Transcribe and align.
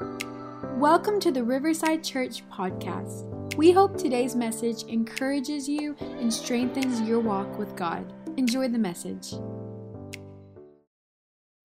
Welcome 0.00 1.20
to 1.20 1.30
the 1.30 1.44
Riverside 1.44 2.02
Church 2.02 2.42
podcast. 2.48 3.54
We 3.56 3.70
hope 3.70 3.98
today's 3.98 4.34
message 4.34 4.84
encourages 4.84 5.68
you 5.68 5.94
and 6.00 6.32
strengthens 6.32 7.02
your 7.02 7.20
walk 7.20 7.58
with 7.58 7.76
God. 7.76 8.10
Enjoy 8.38 8.68
the 8.68 8.78
message. 8.78 9.34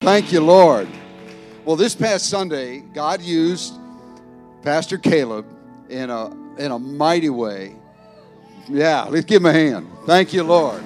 Thank 0.02 0.32
you, 0.32 0.40
Lord. 0.40 0.86
Well, 1.64 1.76
this 1.76 1.94
past 1.94 2.28
Sunday, 2.28 2.80
God 2.92 3.22
used 3.22 3.72
Pastor 4.60 4.98
Caleb 4.98 5.46
in 5.88 6.10
a 6.10 6.26
in 6.58 6.72
a 6.72 6.78
mighty 6.78 7.30
way. 7.30 7.74
Yeah, 8.68 9.04
let's 9.04 9.24
give 9.24 9.40
him 9.40 9.46
a 9.46 9.52
hand. 9.52 9.88
Thank 10.04 10.34
you, 10.34 10.42
Lord. 10.42 10.82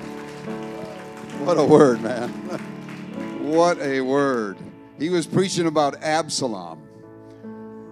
What 1.41 1.59
a 1.59 1.65
word, 1.65 2.01
man. 2.01 2.29
what 3.41 3.81
a 3.81 4.03
word. 4.03 4.57
He 5.01 5.11
was 5.11 5.27
preaching 5.27 5.67
about 5.67 6.01
Absalom. 6.03 6.80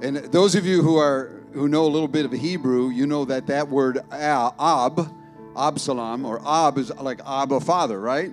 And 0.01 0.17
those 0.17 0.55
of 0.55 0.65
you 0.65 0.83
who 0.83 0.97
are 0.97 1.38
who 1.52 1.69
know 1.69 1.84
a 1.84 1.88
little 1.88 2.09
bit 2.09 2.25
of 2.25 2.33
Hebrew, 2.33 2.91
you 2.91 3.06
know 3.06 3.25
that 3.25 3.47
that 3.48 3.69
word 3.69 3.98
uh, 4.12 4.51
Ab, 4.59 5.12
Absalom, 5.56 6.25
or 6.25 6.41
Ab 6.47 6.79
is 6.79 6.95
like 6.97 7.20
Abba 7.27 7.61
Father, 7.61 8.01
right? 8.01 8.30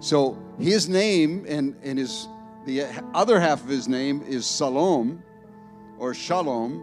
So 0.00 0.38
his 0.58 0.88
name 0.88 1.44
and, 1.48 1.76
and 1.82 1.98
his 1.98 2.28
the 2.64 2.84
other 3.14 3.40
half 3.40 3.62
of 3.62 3.68
his 3.68 3.88
name 3.88 4.22
is 4.26 4.44
Salom 4.44 5.20
or 5.98 6.14
Shalom, 6.14 6.80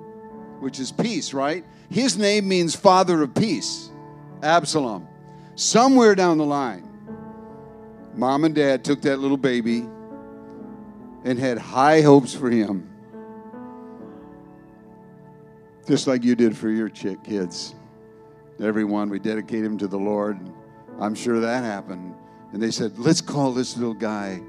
which 0.59 0.79
is 0.79 0.91
peace, 0.91 1.33
right? 1.33 1.63
His 1.89 2.17
name 2.17 2.47
means 2.47 2.75
father 2.75 3.21
of 3.21 3.33
peace, 3.33 3.89
Absalom. 4.43 5.07
Somewhere 5.55 6.15
down 6.15 6.37
the 6.37 6.45
line, 6.45 6.87
mom 8.13 8.43
and 8.43 8.53
dad 8.53 8.83
took 8.83 9.01
that 9.03 9.17
little 9.17 9.37
baby 9.37 9.87
and 11.23 11.39
had 11.39 11.57
high 11.57 12.01
hopes 12.01 12.33
for 12.33 12.49
him 12.49 12.94
just 15.87 16.07
like 16.07 16.23
you 16.23 16.35
did 16.35 16.57
for 16.57 16.69
your 16.69 16.89
chick 16.89 17.23
kids. 17.23 17.75
Everyone, 18.61 19.09
we 19.09 19.19
dedicate 19.19 19.63
him 19.63 19.77
to 19.77 19.87
the 19.87 19.97
Lord. 19.97 20.39
I'm 20.99 21.13
sure 21.13 21.39
that 21.39 21.63
happened. 21.63 22.15
And 22.53 22.61
they 22.61 22.71
said, 22.71 22.97
let's 22.97 23.21
call 23.21 23.51
this 23.51 23.75
little 23.77 23.93
guy 23.93 24.41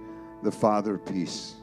the 0.42 0.52
Father 0.52 0.94
of 0.94 1.04
Peace. 1.04 1.56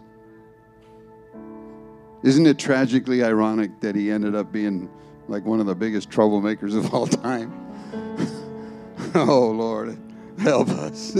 Isn't 2.21 2.45
it 2.45 2.59
tragically 2.59 3.23
ironic 3.23 3.79
that 3.79 3.95
he 3.95 4.11
ended 4.11 4.35
up 4.35 4.51
being 4.51 4.89
like 5.27 5.45
one 5.45 5.59
of 5.59 5.65
the 5.65 5.75
biggest 5.75 6.09
troublemakers 6.09 6.75
of 6.75 6.93
all 6.93 7.07
time? 7.07 7.51
oh, 9.15 9.49
Lord, 9.49 9.97
help 10.37 10.69
us. 10.69 11.17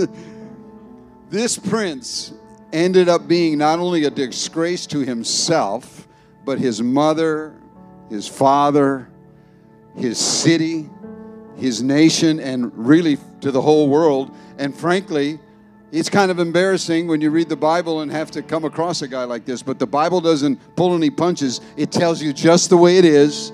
this 1.30 1.58
prince 1.58 2.32
ended 2.72 3.08
up 3.08 3.26
being 3.26 3.58
not 3.58 3.78
only 3.78 4.04
a 4.04 4.10
disgrace 4.10 4.86
to 4.86 5.00
himself, 5.00 6.06
but 6.44 6.58
his 6.58 6.82
mother 6.82 7.54
his 8.14 8.28
father, 8.28 9.08
his 9.96 10.18
city, 10.18 10.88
his 11.56 11.82
nation, 11.82 12.38
and 12.38 12.70
really 12.74 13.18
to 13.40 13.50
the 13.50 13.60
whole 13.60 13.88
world. 13.88 14.30
And 14.56 14.72
frankly, 14.74 15.40
it's 15.90 16.08
kind 16.08 16.30
of 16.30 16.38
embarrassing 16.38 17.08
when 17.08 17.20
you 17.20 17.30
read 17.30 17.48
the 17.48 17.56
Bible 17.56 18.02
and 18.02 18.12
have 18.12 18.30
to 18.30 18.42
come 18.42 18.64
across 18.64 19.02
a 19.02 19.08
guy 19.08 19.24
like 19.24 19.44
this, 19.44 19.64
but 19.64 19.80
the 19.80 19.86
Bible 19.86 20.20
doesn't 20.20 20.60
pull 20.76 20.94
any 20.94 21.10
punches. 21.10 21.60
It 21.76 21.90
tells 21.90 22.22
you 22.22 22.32
just 22.32 22.70
the 22.70 22.76
way 22.76 22.98
it 22.98 23.04
is, 23.04 23.52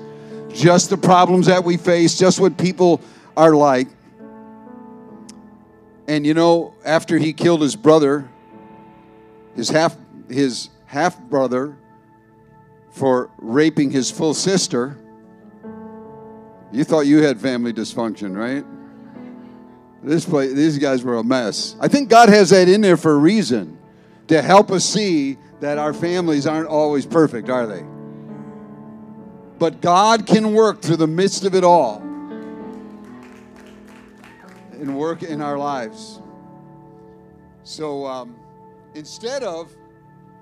just 0.52 0.90
the 0.90 0.98
problems 0.98 1.46
that 1.46 1.64
we 1.64 1.78
face, 1.78 2.18
just 2.18 2.38
what 2.38 2.58
people 2.58 3.00
are 3.38 3.54
like. 3.54 3.88
And 6.06 6.26
you 6.26 6.34
know, 6.34 6.74
after 6.84 7.16
he 7.16 7.32
killed 7.32 7.62
his 7.62 7.76
brother, 7.76 8.28
his 9.56 9.70
half 9.70 9.96
his 10.28 10.68
half 10.84 11.18
brother 11.18 11.78
for 12.90 13.30
raping 13.38 13.90
his 13.90 14.10
full 14.10 14.34
sister. 14.34 14.96
You 16.72 16.84
thought 16.84 17.00
you 17.00 17.22
had 17.22 17.40
family 17.40 17.72
dysfunction, 17.72 18.36
right? 18.36 18.64
This 20.02 20.24
place, 20.24 20.52
these 20.52 20.78
guys 20.78 21.02
were 21.02 21.16
a 21.16 21.24
mess. 21.24 21.76
I 21.80 21.88
think 21.88 22.08
God 22.08 22.28
has 22.28 22.50
that 22.50 22.68
in 22.68 22.80
there 22.80 22.96
for 22.96 23.12
a 23.12 23.18
reason 23.18 23.78
to 24.28 24.40
help 24.40 24.70
us 24.70 24.84
see 24.84 25.36
that 25.60 25.78
our 25.78 25.92
families 25.92 26.46
aren't 26.46 26.68
always 26.68 27.04
perfect, 27.04 27.50
are 27.50 27.66
they? 27.66 27.84
But 29.58 29.80
God 29.82 30.26
can 30.26 30.54
work 30.54 30.80
through 30.80 30.96
the 30.96 31.06
midst 31.06 31.44
of 31.44 31.54
it 31.54 31.64
all 31.64 31.98
and 34.72 34.96
work 34.96 35.22
in 35.22 35.42
our 35.42 35.58
lives. 35.58 36.20
So 37.64 38.06
um, 38.06 38.34
instead 38.94 39.42
of 39.42 39.76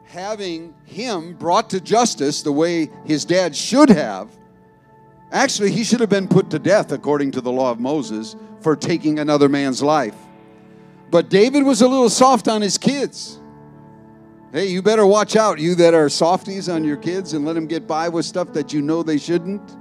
having 0.09 0.75
him 0.87 1.35
brought 1.35 1.69
to 1.71 1.81
justice 1.81 2.43
the 2.43 2.53
way 2.53 2.91
his 3.05 3.27
dad 3.27 3.55
should 3.55 3.91
have. 3.91 4.31
Actually, 5.31 5.71
he 5.71 5.85
should 5.85 6.01
have 6.01 6.09
been 6.09 6.27
put 6.27 6.49
to 6.49 6.59
death 6.59 6.93
according 6.93 7.31
to 7.31 7.43
the 7.43 7.53
law 7.53 7.71
of 7.71 7.79
Moses 7.79 8.35
for 8.61 8.75
taking 8.75 9.19
another 9.19 9.51
man's 9.51 9.83
life. 9.83 10.17
But 11.11 11.29
David 11.29 11.63
was 11.63 11.83
a 11.83 11.89
little 11.89 12.09
soft 12.09 12.49
on 12.49 12.63
his 12.63 12.79
kids. 12.79 13.39
Hey, 14.51 14.69
you 14.69 14.81
better 14.81 15.07
watch 15.07 15.37
out, 15.37 15.59
you 15.59 15.75
that 15.75 15.93
are 15.93 16.09
softies 16.09 16.71
on 16.71 16.85
your 16.85 16.97
kids, 16.97 17.35
and 17.35 17.45
let 17.45 17.53
them 17.53 17.67
get 17.67 17.87
by 17.87 18.09
with 18.09 18.25
stuff 18.25 18.55
that 18.55 18.73
you 18.73 18.81
know 18.81 19.03
they 19.03 19.19
shouldn't. 19.19 19.77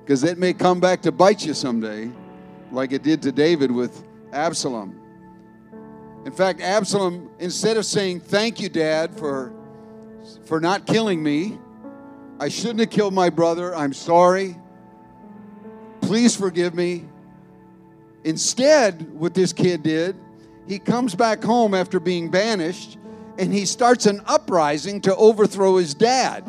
Because 0.00 0.24
it 0.24 0.38
may 0.38 0.52
come 0.52 0.80
back 0.80 1.02
to 1.02 1.12
bite 1.12 1.46
you 1.46 1.54
someday, 1.54 2.10
like 2.72 2.90
it 2.90 3.04
did 3.04 3.22
to 3.22 3.30
David 3.30 3.70
with 3.70 4.04
Absalom. 4.32 5.05
In 6.26 6.32
fact, 6.32 6.60
Absalom, 6.60 7.30
instead 7.38 7.76
of 7.76 7.86
saying, 7.86 8.18
Thank 8.18 8.60
you, 8.60 8.68
Dad, 8.68 9.16
for, 9.16 9.52
for 10.44 10.60
not 10.60 10.84
killing 10.84 11.22
me, 11.22 11.56
I 12.40 12.48
shouldn't 12.48 12.80
have 12.80 12.90
killed 12.90 13.14
my 13.14 13.30
brother, 13.30 13.72
I'm 13.72 13.92
sorry, 13.92 14.56
please 16.00 16.34
forgive 16.34 16.74
me. 16.74 17.04
Instead, 18.24 19.08
what 19.12 19.34
this 19.34 19.52
kid 19.52 19.84
did, 19.84 20.16
he 20.66 20.80
comes 20.80 21.14
back 21.14 21.44
home 21.44 21.74
after 21.74 22.00
being 22.00 22.28
banished 22.28 22.98
and 23.38 23.52
he 23.52 23.64
starts 23.64 24.06
an 24.06 24.20
uprising 24.26 25.00
to 25.02 25.14
overthrow 25.14 25.76
his 25.76 25.94
dad. 25.94 26.44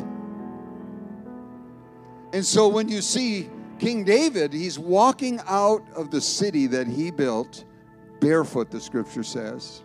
And 2.32 2.44
so 2.44 2.66
when 2.66 2.88
you 2.88 3.00
see 3.00 3.48
King 3.78 4.02
David, 4.02 4.52
he's 4.52 4.76
walking 4.76 5.38
out 5.46 5.86
of 5.94 6.10
the 6.10 6.20
city 6.20 6.66
that 6.66 6.88
he 6.88 7.12
built 7.12 7.64
barefoot, 8.20 8.70
the 8.70 8.80
scripture 8.80 9.22
says, 9.22 9.82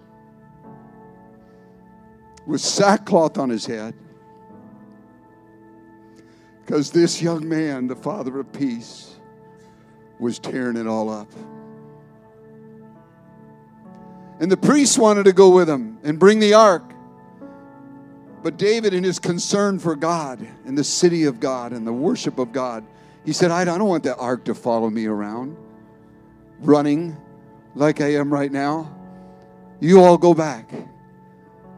with 2.45 2.61
sackcloth 2.61 3.37
on 3.37 3.49
his 3.49 3.65
head. 3.65 3.93
Because 6.65 6.91
this 6.91 7.21
young 7.21 7.47
man, 7.47 7.87
the 7.87 7.95
father 7.95 8.39
of 8.39 8.51
peace, 8.53 9.15
was 10.19 10.39
tearing 10.39 10.77
it 10.77 10.87
all 10.87 11.09
up. 11.09 11.31
And 14.39 14.51
the 14.51 14.57
priests 14.57 14.97
wanted 14.97 15.25
to 15.25 15.33
go 15.33 15.49
with 15.49 15.69
him 15.69 15.99
and 16.03 16.17
bring 16.17 16.39
the 16.39 16.53
ark. 16.53 16.83
But 18.41 18.57
David, 18.57 18.93
in 18.93 19.03
his 19.03 19.19
concern 19.19 19.79
for 19.79 19.95
God 19.95 20.45
and 20.65 20.77
the 20.77 20.83
city 20.83 21.25
of 21.25 21.39
God 21.39 21.71
and 21.71 21.87
the 21.87 21.93
worship 21.93 22.39
of 22.39 22.51
God, 22.51 22.85
he 23.25 23.31
said, 23.31 23.51
I 23.51 23.63
don't 23.63 23.87
want 23.87 24.03
the 24.03 24.15
ark 24.17 24.43
to 24.45 24.55
follow 24.55 24.89
me 24.89 25.05
around, 25.05 25.55
running 26.59 27.15
like 27.75 28.01
I 28.01 28.13
am 28.13 28.31
right 28.31 28.51
now, 28.51 28.93
you 29.79 30.01
all 30.01 30.17
go 30.17 30.33
back. 30.33 30.69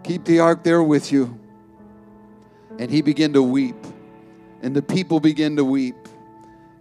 Keep 0.04 0.26
the 0.26 0.40
ark 0.40 0.64
there 0.64 0.84
with 0.84 1.12
you. 1.12 1.40
And 2.78 2.92
he 2.92 3.02
began 3.02 3.34
to 3.34 3.42
weep. 3.42 3.78
And 4.62 4.76
the 4.76 4.82
people 4.82 5.20
began 5.20 5.56
to 5.56 5.66
weep. 5.66 5.96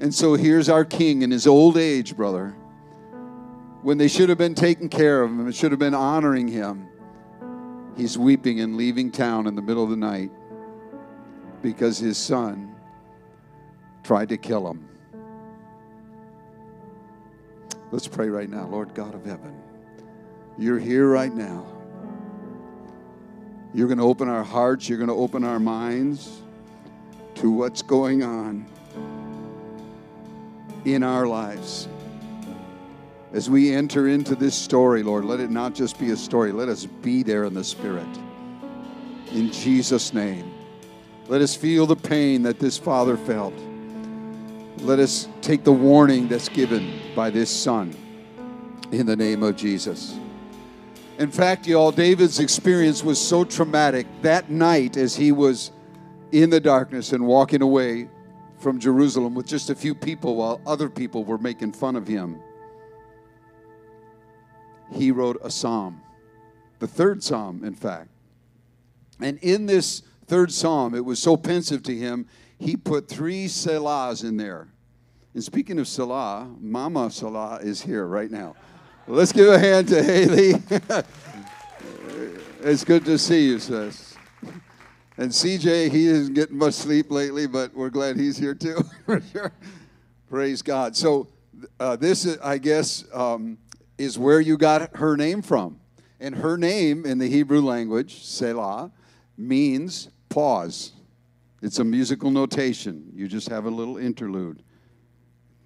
And 0.00 0.14
so 0.14 0.34
here's 0.34 0.68
our 0.68 0.84
king 0.84 1.22
in 1.22 1.30
his 1.30 1.46
old 1.46 1.76
age, 1.76 2.16
brother. 2.16 2.54
When 3.82 3.98
they 3.98 4.08
should 4.08 4.28
have 4.28 4.38
been 4.38 4.54
taking 4.54 4.88
care 4.88 5.22
of 5.22 5.30
him 5.30 5.40
and 5.40 5.54
should 5.54 5.70
have 5.70 5.78
been 5.78 5.94
honoring 5.94 6.48
him, 6.48 6.88
he's 7.96 8.18
weeping 8.18 8.60
and 8.60 8.76
leaving 8.76 9.10
town 9.10 9.46
in 9.46 9.54
the 9.54 9.62
middle 9.62 9.84
of 9.84 9.90
the 9.90 9.96
night 9.96 10.30
because 11.62 11.98
his 11.98 12.18
son 12.18 12.74
tried 14.02 14.28
to 14.30 14.36
kill 14.36 14.68
him. 14.68 14.88
Let's 17.94 18.08
pray 18.08 18.28
right 18.28 18.50
now, 18.50 18.66
Lord 18.66 18.92
God 18.92 19.14
of 19.14 19.24
heaven. 19.24 19.54
You're 20.58 20.80
here 20.80 21.08
right 21.08 21.32
now. 21.32 21.64
You're 23.72 23.86
going 23.86 23.98
to 23.98 24.04
open 24.04 24.28
our 24.28 24.42
hearts, 24.42 24.88
you're 24.88 24.98
going 24.98 25.10
to 25.10 25.14
open 25.14 25.44
our 25.44 25.60
minds 25.60 26.42
to 27.36 27.52
what's 27.52 27.82
going 27.82 28.24
on 28.24 28.66
in 30.84 31.04
our 31.04 31.24
lives. 31.28 31.86
As 33.32 33.48
we 33.48 33.72
enter 33.72 34.08
into 34.08 34.34
this 34.34 34.56
story, 34.56 35.04
Lord, 35.04 35.24
let 35.24 35.38
it 35.38 35.52
not 35.52 35.72
just 35.72 35.96
be 35.96 36.10
a 36.10 36.16
story, 36.16 36.50
let 36.50 36.68
us 36.68 36.86
be 36.86 37.22
there 37.22 37.44
in 37.44 37.54
the 37.54 37.62
Spirit. 37.62 38.08
In 39.30 39.52
Jesus' 39.52 40.12
name. 40.12 40.52
Let 41.28 41.42
us 41.42 41.54
feel 41.54 41.86
the 41.86 41.94
pain 41.94 42.42
that 42.42 42.58
this 42.58 42.76
father 42.76 43.16
felt. 43.16 43.54
Let 44.78 44.98
us 44.98 45.28
take 45.40 45.64
the 45.64 45.72
warning 45.72 46.28
that's 46.28 46.48
given 46.48 47.00
by 47.14 47.30
this 47.30 47.50
son 47.50 47.94
in 48.90 49.06
the 49.06 49.16
name 49.16 49.42
of 49.42 49.56
Jesus. 49.56 50.18
In 51.18 51.30
fact, 51.30 51.66
y'all, 51.66 51.92
David's 51.92 52.40
experience 52.40 53.04
was 53.04 53.20
so 53.20 53.44
traumatic 53.44 54.06
that 54.22 54.50
night 54.50 54.96
as 54.96 55.14
he 55.14 55.30
was 55.30 55.70
in 56.32 56.50
the 56.50 56.60
darkness 56.60 57.12
and 57.12 57.24
walking 57.24 57.62
away 57.62 58.08
from 58.58 58.80
Jerusalem 58.80 59.34
with 59.34 59.46
just 59.46 59.70
a 59.70 59.74
few 59.74 59.94
people 59.94 60.36
while 60.36 60.60
other 60.66 60.88
people 60.88 61.22
were 61.22 61.38
making 61.38 61.72
fun 61.72 61.94
of 61.94 62.08
him. 62.08 62.40
He 64.92 65.12
wrote 65.12 65.38
a 65.42 65.50
psalm, 65.50 66.02
the 66.80 66.88
third 66.88 67.22
psalm, 67.22 67.62
in 67.64 67.74
fact. 67.74 68.08
And 69.20 69.38
in 69.38 69.66
this 69.66 70.02
third 70.26 70.52
psalm, 70.52 70.94
it 70.94 71.04
was 71.04 71.20
so 71.20 71.36
pensive 71.36 71.82
to 71.84 71.94
him, 71.96 72.26
he 72.58 72.76
put 72.76 73.08
three 73.08 73.46
Selahs 73.46 74.24
in 74.24 74.36
there. 74.36 74.68
And 75.34 75.42
speaking 75.42 75.78
of 75.78 75.88
Selah, 75.88 76.48
Mama 76.60 77.10
Selah 77.10 77.58
is 77.62 77.82
here 77.82 78.06
right 78.06 78.30
now. 78.30 78.54
Let's 79.06 79.32
give 79.32 79.48
a 79.48 79.58
hand 79.58 79.88
to 79.88 80.02
Haley. 80.02 80.54
it's 82.62 82.84
good 82.84 83.04
to 83.04 83.18
see 83.18 83.48
you, 83.48 83.58
sis. 83.58 84.16
And 85.16 85.30
CJ, 85.30 85.90
he 85.90 86.06
isn't 86.06 86.34
getting 86.34 86.56
much 86.56 86.74
sleep 86.74 87.10
lately, 87.10 87.46
but 87.46 87.74
we're 87.74 87.90
glad 87.90 88.16
he's 88.16 88.36
here 88.36 88.54
too, 88.54 88.78
for 89.06 89.20
sure. 89.20 89.52
Praise 90.30 90.62
God. 90.62 90.96
So, 90.96 91.28
uh, 91.78 91.96
this, 91.96 92.24
is, 92.24 92.38
I 92.38 92.58
guess, 92.58 93.04
um, 93.12 93.58
is 93.98 94.18
where 94.18 94.40
you 94.40 94.56
got 94.56 94.96
her 94.96 95.16
name 95.16 95.42
from. 95.42 95.78
And 96.18 96.36
her 96.36 96.56
name 96.56 97.04
in 97.04 97.18
the 97.18 97.28
Hebrew 97.28 97.60
language, 97.60 98.24
Selah, 98.24 98.90
means 99.36 100.08
pause. 100.28 100.92
It's 101.64 101.78
a 101.78 101.84
musical 101.84 102.30
notation. 102.30 103.10
You 103.14 103.26
just 103.26 103.48
have 103.48 103.64
a 103.64 103.70
little 103.70 103.96
interlude. 103.96 104.62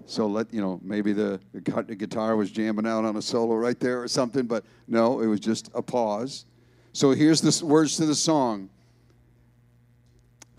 So 0.06 0.28
let 0.28 0.54
you 0.54 0.60
know, 0.60 0.78
maybe 0.80 1.12
the, 1.12 1.40
the 1.52 1.96
guitar 1.96 2.36
was 2.36 2.52
jamming 2.52 2.86
out 2.86 3.04
on 3.04 3.16
a 3.16 3.22
solo 3.22 3.56
right 3.56 3.78
there 3.80 4.00
or 4.00 4.06
something, 4.06 4.46
but 4.46 4.64
no, 4.86 5.20
it 5.20 5.26
was 5.26 5.40
just 5.40 5.72
a 5.74 5.82
pause. 5.82 6.44
So 6.92 7.10
here's 7.10 7.40
the 7.40 7.66
words 7.66 7.96
to 7.96 8.06
the 8.06 8.14
song 8.14 8.70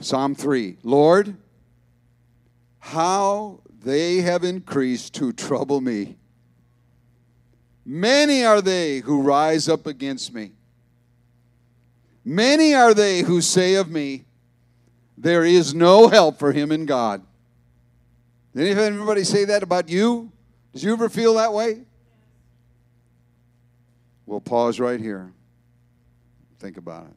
Psalm 0.02 0.36
3 0.36 0.80
Lord, 0.84 1.38
how 2.80 3.62
they 3.82 4.18
have 4.18 4.44
increased 4.44 5.14
to 5.16 5.32
trouble 5.32 5.80
me. 5.80 6.18
Many 7.86 8.44
are 8.44 8.62
they 8.62 9.00
who 9.00 9.22
rise 9.22 9.70
up 9.70 9.88
against 9.88 10.34
me. 10.34 10.52
Many 12.26 12.74
are 12.74 12.94
they 12.94 13.22
who 13.22 13.40
say 13.40 13.76
of 13.76 13.90
me, 13.90 14.26
There 15.22 15.44
is 15.44 15.76
no 15.76 16.08
help 16.08 16.40
for 16.40 16.54
him 16.54 16.72
in 16.72 16.86
God. 16.86 17.22
Did 18.56 18.78
anybody 18.78 19.26
say 19.26 19.44
that 19.46 19.64
about 19.64 19.90
you? 19.90 20.32
Did 20.72 20.84
you 20.84 20.94
ever 20.94 21.10
feel 21.10 21.34
that 21.34 21.52
way? 21.52 21.82
We'll 24.26 24.40
pause 24.40 24.80
right 24.80 25.00
here. 25.00 25.34
Think 26.60 26.78
about 26.78 27.08
it. 27.08 27.14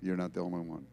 You're 0.00 0.16
not 0.16 0.32
the 0.32 0.40
only 0.40 0.60
one. 0.60 0.86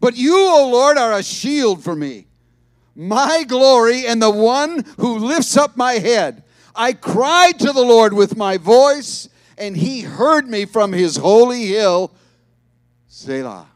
But 0.00 0.16
you, 0.16 0.36
O 0.36 0.68
Lord, 0.70 0.98
are 0.98 1.14
a 1.14 1.22
shield 1.22 1.82
for 1.82 1.96
me, 1.96 2.26
my 2.94 3.44
glory, 3.48 4.06
and 4.06 4.20
the 4.20 4.30
one 4.30 4.84
who 4.98 5.18
lifts 5.18 5.56
up 5.56 5.78
my 5.78 5.94
head. 5.94 6.44
I 6.74 6.92
cried 6.92 7.58
to 7.60 7.72
the 7.72 7.82
Lord 7.82 8.12
with 8.12 8.36
my 8.36 8.58
voice, 8.58 9.30
and 9.56 9.74
he 9.74 10.02
heard 10.02 10.46
me 10.46 10.66
from 10.66 10.92
his 10.92 11.16
holy 11.16 11.66
hill. 11.66 12.12
Selah. 13.08 13.68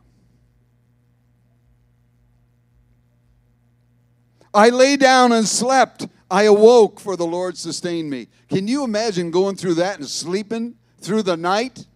I 4.52 4.70
lay 4.70 4.96
down 4.96 5.32
and 5.32 5.46
slept. 5.46 6.08
I 6.30 6.44
awoke, 6.44 7.00
for 7.00 7.16
the 7.16 7.26
Lord 7.26 7.56
sustained 7.56 8.10
me. 8.10 8.28
Can 8.48 8.68
you 8.68 8.84
imagine 8.84 9.30
going 9.30 9.56
through 9.56 9.74
that 9.74 9.98
and 9.98 10.08
sleeping 10.08 10.76
through 11.00 11.22
the 11.22 11.36
night? 11.36 11.86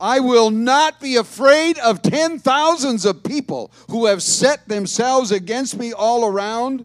I 0.00 0.20
will 0.20 0.50
not 0.50 1.00
be 1.00 1.16
afraid 1.16 1.78
of 1.78 2.02
ten 2.02 2.38
thousands 2.38 3.04
of 3.04 3.22
people 3.22 3.72
who 3.90 4.06
have 4.06 4.22
set 4.22 4.68
themselves 4.68 5.32
against 5.32 5.78
me 5.78 5.92
all 5.92 6.26
around. 6.26 6.84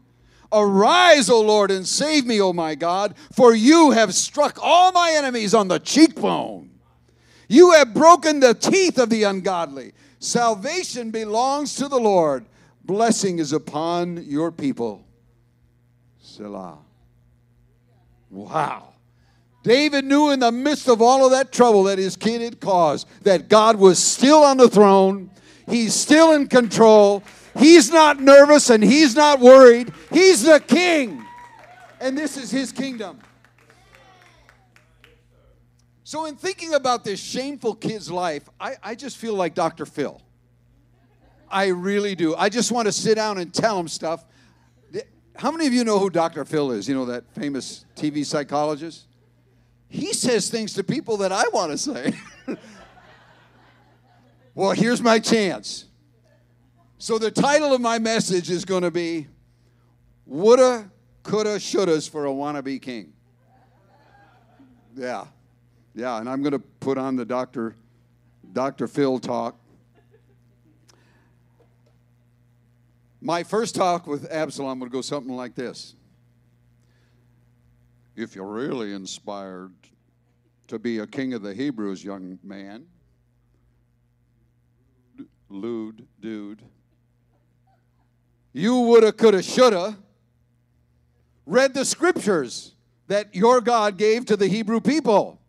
Arise, 0.54 1.30
O 1.30 1.42
Lord, 1.42 1.72
and 1.72 1.88
save 1.88 2.26
me, 2.26 2.42
O 2.42 2.54
my 2.54 2.76
God, 2.76 3.16
for 3.34 3.54
you 3.54 3.92
have 3.92 4.14
struck 4.14 4.58
all 4.62 4.92
my 4.92 5.12
enemies 5.12 5.54
on 5.54 5.68
the 5.68 5.80
cheekbone. 5.80 6.70
You 7.48 7.72
have 7.72 7.94
broken 7.94 8.40
the 8.40 8.54
teeth 8.54 8.98
of 8.98 9.10
the 9.10 9.24
ungodly. 9.24 9.94
Salvation 10.20 11.12
belongs 11.12 11.76
to 11.76 11.88
the 11.88 12.00
Lord. 12.00 12.46
Blessing 12.84 13.40
is 13.40 13.54
upon 13.54 14.24
your 14.26 14.52
people. 14.52 15.06
Selah. 16.20 16.80
Wow. 18.30 18.94
David 19.64 20.06
knew 20.06 20.32
in 20.32 20.40
the 20.40 20.52
midst 20.52 20.88
of 20.88 21.02
all 21.02 21.26
of 21.26 21.32
that 21.32 21.52
trouble 21.52 21.84
that 21.84 22.00
his 22.00 22.16
kid 22.16 22.42
had 22.42 22.60
caused 22.60 23.08
that 23.24 23.48
God 23.48 23.76
was 23.76 24.00
still 24.00 24.44
on 24.44 24.58
the 24.58 24.68
throne. 24.68 25.30
He's 25.68 25.94
still 25.94 26.32
in 26.32 26.48
control. 26.48 27.24
He's 27.58 27.92
not 27.92 28.20
nervous 28.20 28.70
and 28.70 28.84
he's 28.84 29.16
not 29.16 29.40
worried. 29.40 29.94
He's 30.12 30.44
the 30.44 30.60
king. 30.60 31.24
And 32.00 32.18
this 32.18 32.38
is 32.38 32.50
his 32.50 32.72
kingdom. 32.72 33.20
So, 36.04 36.26
in 36.26 36.36
thinking 36.36 36.74
about 36.74 37.06
this 37.06 37.22
shameful 37.22 37.76
kid's 37.76 38.12
life, 38.12 38.50
I, 38.60 38.76
I 38.84 38.96
just 38.96 39.16
feel 39.16 39.34
like 39.34 39.54
Dr. 39.54 39.86
Phil. 39.86 40.22
I 41.52 41.68
really 41.68 42.16
do. 42.16 42.36
I 42.36 42.50
just 42.50 42.72
want 42.72 42.88
to 42.88 42.92
sit 42.92 43.16
down 43.16 43.38
and 43.38 43.54
tell 43.54 43.80
him 43.80 43.88
stuff. 43.88 44.24
How 45.36 45.52
many 45.52 45.68
of 45.68 45.74
you 45.74 45.84
know 45.84 46.00
who 46.00 46.10
Dr. 46.10 46.46
Phil 46.46 46.72
is? 46.72 46.88
You 46.88 46.96
know 46.96 47.06
that 47.06 47.24
famous 47.34 47.86
TV 47.96 48.26
psychologist? 48.26 49.08
He 49.88 50.14
says 50.14 50.50
things 50.50 50.74
to 50.74 50.84
people 50.84 51.18
that 51.18 51.32
I 51.32 51.44
want 51.50 51.72
to 51.72 51.78
say. 51.78 52.14
well, 54.56 54.72
here's 54.72 55.02
my 55.02 55.20
chance. 55.20 55.86
So 56.98 57.18
the 57.18 57.32
title 57.32 57.74
of 57.74 57.82
my 57.82 57.98
message 58.00 58.50
is 58.50 58.64
going 58.64 58.84
to 58.84 58.92
be 58.92 59.28
Woulda, 60.26 60.92
Coulda, 61.24 61.58
Shouldas 61.58 62.10
for 62.10 62.26
a 62.26 62.30
Wannabe 62.30 62.82
King. 62.82 63.14
Yeah. 64.96 65.26
Yeah, 65.94 66.20
and 66.20 66.30
I'm 66.30 66.42
going 66.42 66.54
to 66.54 66.60
put 66.60 66.98
on 66.98 67.16
the 67.16 67.26
Dr. 67.26 67.76
Dr. 68.54 68.88
Phil 68.88 69.20
talk. 69.20 69.56
My 73.22 73.44
first 73.44 73.76
talk 73.76 74.08
with 74.08 74.30
Absalom 74.32 74.80
would 74.80 74.92
go 74.92 75.02
something 75.02 75.36
like 75.36 75.54
this. 75.54 75.94
If 78.16 78.36
you're 78.36 78.46
really 78.46 78.94
inspired 78.94 79.74
to 80.68 80.80
be 80.80 80.98
a 80.98 81.08
king 81.08 81.36
of 81.36 81.44
the 81.44 81.54
Hebrews, 81.54 82.04
young 82.04 82.40
man, 82.44 82.88
lewd 85.50 86.08
dude, 86.20 86.64
you 88.54 88.76
woulda, 88.80 89.14
coulda, 89.14 89.44
shoulda 89.44 89.98
read 91.46 91.74
the 91.76 91.86
scriptures 91.86 92.74
that 93.08 93.36
your 93.36 93.62
God 93.62 93.98
gave 93.98 94.26
to 94.26 94.36
the 94.36 94.48
Hebrew 94.48 94.82
people. 94.82 95.40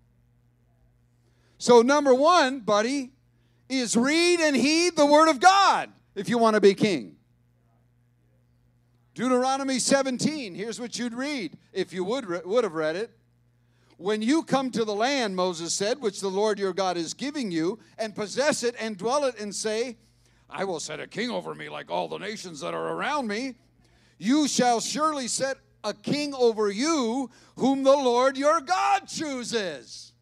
So, 1.59 1.81
number 1.81 2.15
one, 2.15 2.61
buddy, 2.61 3.13
is 3.69 3.97
read 3.97 4.41
and 4.41 4.55
heed 4.55 4.97
the 4.97 5.07
word 5.07 5.29
of 5.29 5.41
God 5.41 5.91
if 6.15 6.29
you 6.29 6.37
want 6.37 6.55
to 6.55 6.61
be 6.61 6.75
king. 6.75 7.17
Deuteronomy 9.15 9.79
17, 9.79 10.55
here's 10.55 10.81
what 10.81 10.99
you'd 10.99 11.13
read 11.13 11.59
if 11.73 11.93
you 11.93 12.03
would, 12.05 12.27
would 12.47 12.65
have 12.65 12.75
read 12.75 12.97
it. 12.97 13.11
When 13.99 14.23
you 14.23 14.43
come 14.43 14.71
to 14.71 14.85
the 14.85 14.95
land, 14.95 15.37
Moses 15.37 15.75
said, 15.75 16.01
which 16.01 16.21
the 16.21 16.29
Lord 16.29 16.59
your 16.59 16.73
God 16.73 16.97
is 16.97 17.13
giving 17.13 17.51
you, 17.51 17.79
and 17.99 18.15
possess 18.15 18.63
it 18.63 18.75
and 18.81 18.97
dwell 18.97 19.25
it, 19.25 19.39
and 19.39 19.55
say, 19.55 19.99
I 20.49 20.65
will 20.65 20.81
set 20.81 20.99
a 20.99 21.07
king 21.07 21.31
over 21.31 21.55
me 21.55 21.69
like 21.69 21.91
all 21.91 22.09
the 22.09 22.19
nations 22.19 22.61
that 22.61 22.75
are 22.75 22.89
around 22.89 23.29
me. 23.29 23.55
You 24.19 24.49
shall 24.49 24.81
surely 24.81 25.29
set 25.29 25.59
a 25.85 25.93
king 25.93 26.35
over 26.35 26.71
you, 26.71 27.31
whom 27.57 27.83
the 27.83 27.97
Lord 27.97 28.37
your 28.39 28.61
God 28.61 29.09
chooses. 29.09 30.13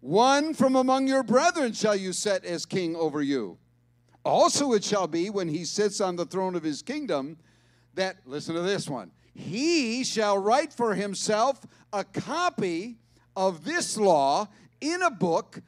One 0.00 0.52
from 0.52 0.76
among 0.76 1.06
your 1.06 1.22
brethren 1.22 1.72
shall 1.72 1.96
you 1.96 2.12
set 2.12 2.44
as 2.44 2.66
king 2.66 2.94
over 2.94 3.22
you. 3.22 3.58
Also, 4.24 4.72
it 4.72 4.84
shall 4.84 5.06
be 5.06 5.30
when 5.30 5.48
he 5.48 5.64
sits 5.64 6.00
on 6.00 6.16
the 6.16 6.26
throne 6.26 6.54
of 6.54 6.62
his 6.62 6.82
kingdom 6.82 7.38
that, 7.94 8.16
listen 8.26 8.54
to 8.54 8.62
this 8.62 8.88
one, 8.88 9.10
he 9.34 10.04
shall 10.04 10.38
write 10.38 10.72
for 10.72 10.94
himself 10.94 11.60
a 11.92 12.04
copy 12.04 12.98
of 13.36 13.64
this 13.64 13.96
law 13.96 14.48
in 14.80 15.02
a 15.02 15.10
book 15.10 15.60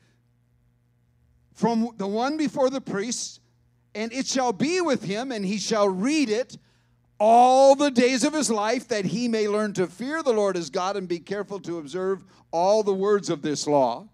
from 1.55 1.91
the 1.97 2.07
one 2.07 2.37
before 2.37 2.69
the 2.69 2.81
priests 2.81 3.41
and 3.95 4.13
it 4.13 4.27
shall 4.27 4.53
be 4.53 4.81
with 4.81 5.05
him, 5.05 5.31
and 5.31 5.45
he 5.45 5.59
shall 5.59 5.89
read 5.89 6.29
it 6.29 6.59
all 7.21 7.75
the 7.75 7.91
days 7.91 8.25
of 8.25 8.33
his 8.33 8.51
life, 8.51 8.89
that 8.89 9.05
he 9.05 9.29
may 9.29 9.49
learn 9.49 9.73
to 9.75 9.87
fear 9.87 10.23
the 10.23 10.33
Lord 10.33 10.57
his 10.57 10.69
God 10.69 10.97
and 10.97 11.07
be 11.07 11.21
careful 11.21 11.61
to 11.61 11.79
observe 11.79 12.25
all 12.51 12.83
the 12.83 12.95
words 12.95 13.31
of 13.31 13.43
this 13.43 13.67
law. 13.67 14.09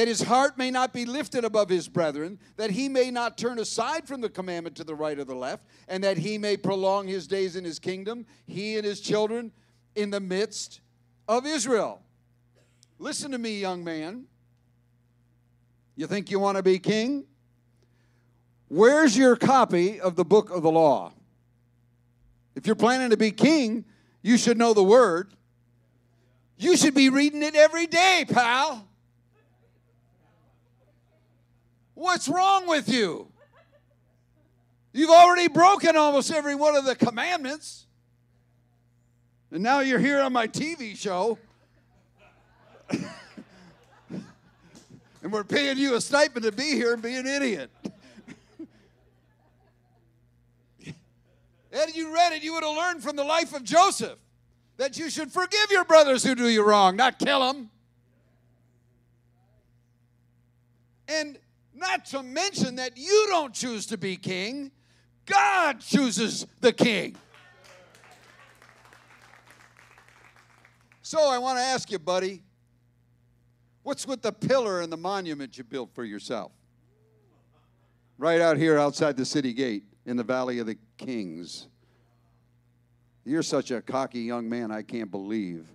That 0.00 0.08
his 0.08 0.22
heart 0.22 0.56
may 0.56 0.70
not 0.70 0.94
be 0.94 1.04
lifted 1.04 1.44
above 1.44 1.68
his 1.68 1.86
brethren, 1.86 2.38
that 2.56 2.70
he 2.70 2.88
may 2.88 3.10
not 3.10 3.36
turn 3.36 3.58
aside 3.58 4.08
from 4.08 4.22
the 4.22 4.30
commandment 4.30 4.74
to 4.76 4.84
the 4.84 4.94
right 4.94 5.18
or 5.18 5.24
the 5.24 5.34
left, 5.34 5.66
and 5.88 6.02
that 6.04 6.16
he 6.16 6.38
may 6.38 6.56
prolong 6.56 7.06
his 7.06 7.26
days 7.26 7.54
in 7.54 7.66
his 7.66 7.78
kingdom, 7.78 8.24
he 8.46 8.78
and 8.78 8.86
his 8.86 9.02
children 9.02 9.52
in 9.94 10.08
the 10.08 10.18
midst 10.18 10.80
of 11.28 11.44
Israel. 11.44 12.00
Listen 12.98 13.30
to 13.32 13.36
me, 13.36 13.60
young 13.60 13.84
man. 13.84 14.24
You 15.96 16.06
think 16.06 16.30
you 16.30 16.38
want 16.38 16.56
to 16.56 16.62
be 16.62 16.78
king? 16.78 17.26
Where's 18.68 19.14
your 19.18 19.36
copy 19.36 20.00
of 20.00 20.16
the 20.16 20.24
book 20.24 20.48
of 20.48 20.62
the 20.62 20.72
law? 20.72 21.12
If 22.54 22.66
you're 22.66 22.74
planning 22.74 23.10
to 23.10 23.18
be 23.18 23.32
king, 23.32 23.84
you 24.22 24.38
should 24.38 24.56
know 24.56 24.72
the 24.72 24.82
word. 24.82 25.34
You 26.56 26.78
should 26.78 26.94
be 26.94 27.10
reading 27.10 27.42
it 27.42 27.54
every 27.54 27.86
day, 27.86 28.24
pal. 28.26 28.86
What's 32.00 32.28
wrong 32.30 32.66
with 32.66 32.88
you? 32.88 33.28
You've 34.94 35.10
already 35.10 35.48
broken 35.48 35.98
almost 35.98 36.32
every 36.32 36.54
one 36.54 36.74
of 36.74 36.86
the 36.86 36.96
commandments. 36.96 37.84
And 39.50 39.62
now 39.62 39.80
you're 39.80 39.98
here 39.98 40.18
on 40.22 40.32
my 40.32 40.46
TV 40.46 40.96
show. 40.96 41.36
and 42.88 44.24
we're 45.30 45.44
paying 45.44 45.76
you 45.76 45.94
a 45.94 46.00
stipend 46.00 46.46
to 46.46 46.52
be 46.52 46.70
here 46.70 46.94
and 46.94 47.02
be 47.02 47.16
an 47.16 47.26
idiot. 47.26 47.70
Had 51.70 51.94
you 51.94 52.14
read 52.14 52.32
it, 52.32 52.42
you 52.42 52.54
would 52.54 52.64
have 52.64 52.76
learned 52.78 53.02
from 53.02 53.16
the 53.16 53.24
life 53.24 53.52
of 53.54 53.62
Joseph 53.62 54.18
that 54.78 54.98
you 54.98 55.10
should 55.10 55.30
forgive 55.30 55.70
your 55.70 55.84
brothers 55.84 56.24
who 56.24 56.34
do 56.34 56.48
you 56.48 56.64
wrong, 56.64 56.96
not 56.96 57.18
kill 57.18 57.40
them. 57.40 57.68
And 61.06 61.38
not 61.80 62.04
to 62.06 62.22
mention 62.22 62.76
that 62.76 62.96
you 62.96 63.26
don't 63.28 63.54
choose 63.54 63.86
to 63.86 63.98
be 63.98 64.16
king, 64.16 64.70
God 65.26 65.80
chooses 65.80 66.46
the 66.60 66.72
king. 66.72 67.16
So 71.02 71.28
I 71.28 71.38
want 71.38 71.58
to 71.58 71.62
ask 71.62 71.90
you, 71.90 71.98
buddy, 71.98 72.42
what's 73.82 74.06
with 74.06 74.22
the 74.22 74.30
pillar 74.30 74.80
and 74.80 74.92
the 74.92 74.96
monument 74.96 75.58
you 75.58 75.64
built 75.64 75.90
for 75.94 76.04
yourself? 76.04 76.52
Right 78.18 78.40
out 78.40 78.58
here 78.58 78.78
outside 78.78 79.16
the 79.16 79.24
city 79.24 79.52
gate 79.52 79.84
in 80.04 80.16
the 80.16 80.22
Valley 80.22 80.58
of 80.58 80.66
the 80.66 80.76
Kings. 80.98 81.66
You're 83.24 83.42
such 83.42 83.70
a 83.70 83.80
cocky 83.80 84.20
young 84.20 84.48
man, 84.48 84.70
I 84.70 84.82
can't 84.82 85.10
believe 85.10 85.66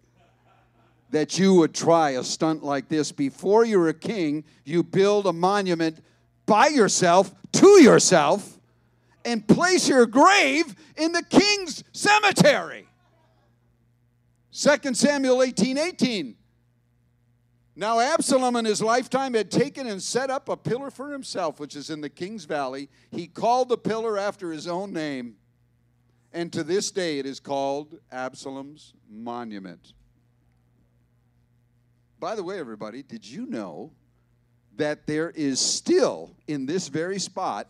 that 1.15 1.39
you 1.39 1.53
would 1.53 1.73
try 1.73 2.09
a 2.09 2.23
stunt 2.25 2.61
like 2.61 2.89
this. 2.89 3.13
Before 3.13 3.63
you're 3.63 3.87
a 3.87 3.93
king, 3.93 4.43
you 4.65 4.83
build 4.83 5.27
a 5.27 5.31
monument 5.31 6.03
by 6.45 6.67
yourself 6.67 7.33
to 7.53 7.81
yourself 7.81 8.59
and 9.23 9.47
place 9.47 9.87
your 9.87 10.07
grave 10.07 10.75
in 10.97 11.13
the 11.13 11.23
king's 11.23 11.85
cemetery. 11.93 12.85
2 14.51 14.93
Samuel 14.93 15.41
18 15.41 15.77
18. 15.77 16.35
Now, 17.77 18.01
Absalom 18.01 18.57
in 18.57 18.65
his 18.65 18.81
lifetime 18.81 19.35
had 19.35 19.49
taken 19.49 19.87
and 19.87 20.03
set 20.03 20.29
up 20.29 20.49
a 20.49 20.57
pillar 20.57 20.91
for 20.91 21.13
himself, 21.13 21.61
which 21.61 21.77
is 21.77 21.89
in 21.89 22.01
the 22.01 22.09
king's 22.09 22.43
valley. 22.43 22.89
He 23.11 23.27
called 23.27 23.69
the 23.69 23.77
pillar 23.77 24.17
after 24.17 24.51
his 24.51 24.67
own 24.67 24.91
name, 24.91 25.35
and 26.33 26.51
to 26.51 26.61
this 26.61 26.91
day 26.91 27.19
it 27.19 27.25
is 27.25 27.39
called 27.39 27.99
Absalom's 28.11 28.93
monument. 29.09 29.93
By 32.25 32.35
the 32.35 32.41
way, 32.41 32.57
everybody, 32.57 33.03
did 33.03 33.23
you 33.23 33.45
know 33.45 33.91
that 34.77 35.05
there 35.05 35.29
is 35.29 35.59
still 35.59 36.35
in 36.47 36.65
this 36.65 36.87
very 36.87 37.19
spot 37.19 37.67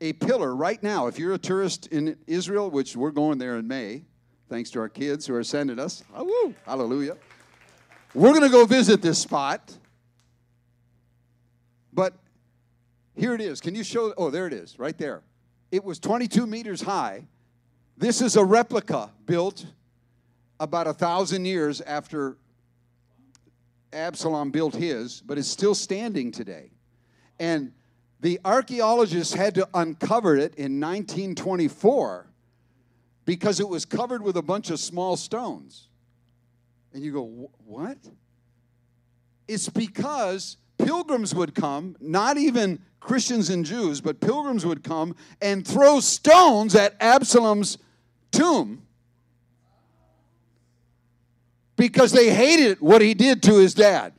a 0.00 0.12
pillar 0.12 0.54
right 0.54 0.80
now? 0.84 1.08
If 1.08 1.18
you're 1.18 1.34
a 1.34 1.38
tourist 1.38 1.88
in 1.88 2.16
Israel, 2.28 2.70
which 2.70 2.94
we're 2.94 3.10
going 3.10 3.38
there 3.38 3.58
in 3.58 3.66
May, 3.66 4.04
thanks 4.48 4.70
to 4.70 4.78
our 4.78 4.88
kids 4.88 5.26
who 5.26 5.34
are 5.34 5.42
sending 5.42 5.80
us, 5.80 6.04
oh, 6.14 6.54
hallelujah. 6.64 7.16
We're 8.14 8.30
going 8.30 8.44
to 8.44 8.50
go 8.50 8.66
visit 8.66 9.02
this 9.02 9.18
spot. 9.18 9.76
But 11.92 12.14
here 13.16 13.34
it 13.34 13.40
is. 13.40 13.60
Can 13.60 13.74
you 13.74 13.82
show? 13.82 14.14
Oh, 14.16 14.30
there 14.30 14.46
it 14.46 14.52
is, 14.52 14.78
right 14.78 14.96
there. 14.96 15.22
It 15.72 15.82
was 15.82 15.98
22 15.98 16.46
meters 16.46 16.82
high. 16.82 17.26
This 17.96 18.22
is 18.22 18.36
a 18.36 18.44
replica 18.44 19.10
built 19.26 19.66
about 20.60 20.86
a 20.86 20.94
thousand 20.94 21.46
years 21.46 21.80
after 21.80 22.36
Absalom 23.92 24.50
built 24.50 24.74
his, 24.74 25.20
but 25.20 25.38
it's 25.38 25.48
still 25.48 25.74
standing 25.74 26.30
today. 26.30 26.70
And 27.38 27.72
the 28.20 28.40
archaeologists 28.44 29.32
had 29.32 29.54
to 29.56 29.68
uncover 29.74 30.36
it 30.36 30.54
in 30.56 30.80
1924 30.80 32.26
because 33.24 33.60
it 33.60 33.68
was 33.68 33.84
covered 33.84 34.22
with 34.22 34.36
a 34.36 34.42
bunch 34.42 34.70
of 34.70 34.80
small 34.80 35.16
stones. 35.16 35.88
And 36.92 37.02
you 37.02 37.12
go, 37.12 37.50
what? 37.64 37.98
It's 39.46 39.68
because 39.68 40.56
pilgrims 40.78 41.34
would 41.34 41.54
come, 41.54 41.96
not 42.00 42.38
even 42.38 42.80
Christians 43.00 43.50
and 43.50 43.64
Jews, 43.64 44.00
but 44.00 44.20
pilgrims 44.20 44.66
would 44.66 44.82
come 44.82 45.14
and 45.40 45.66
throw 45.66 46.00
stones 46.00 46.74
at 46.74 46.96
Absalom's 47.00 47.78
tomb 48.32 48.82
because 51.78 52.12
they 52.12 52.34
hated 52.34 52.80
what 52.80 53.00
he 53.00 53.14
did 53.14 53.42
to 53.44 53.56
his 53.56 53.72
dad. 53.72 54.12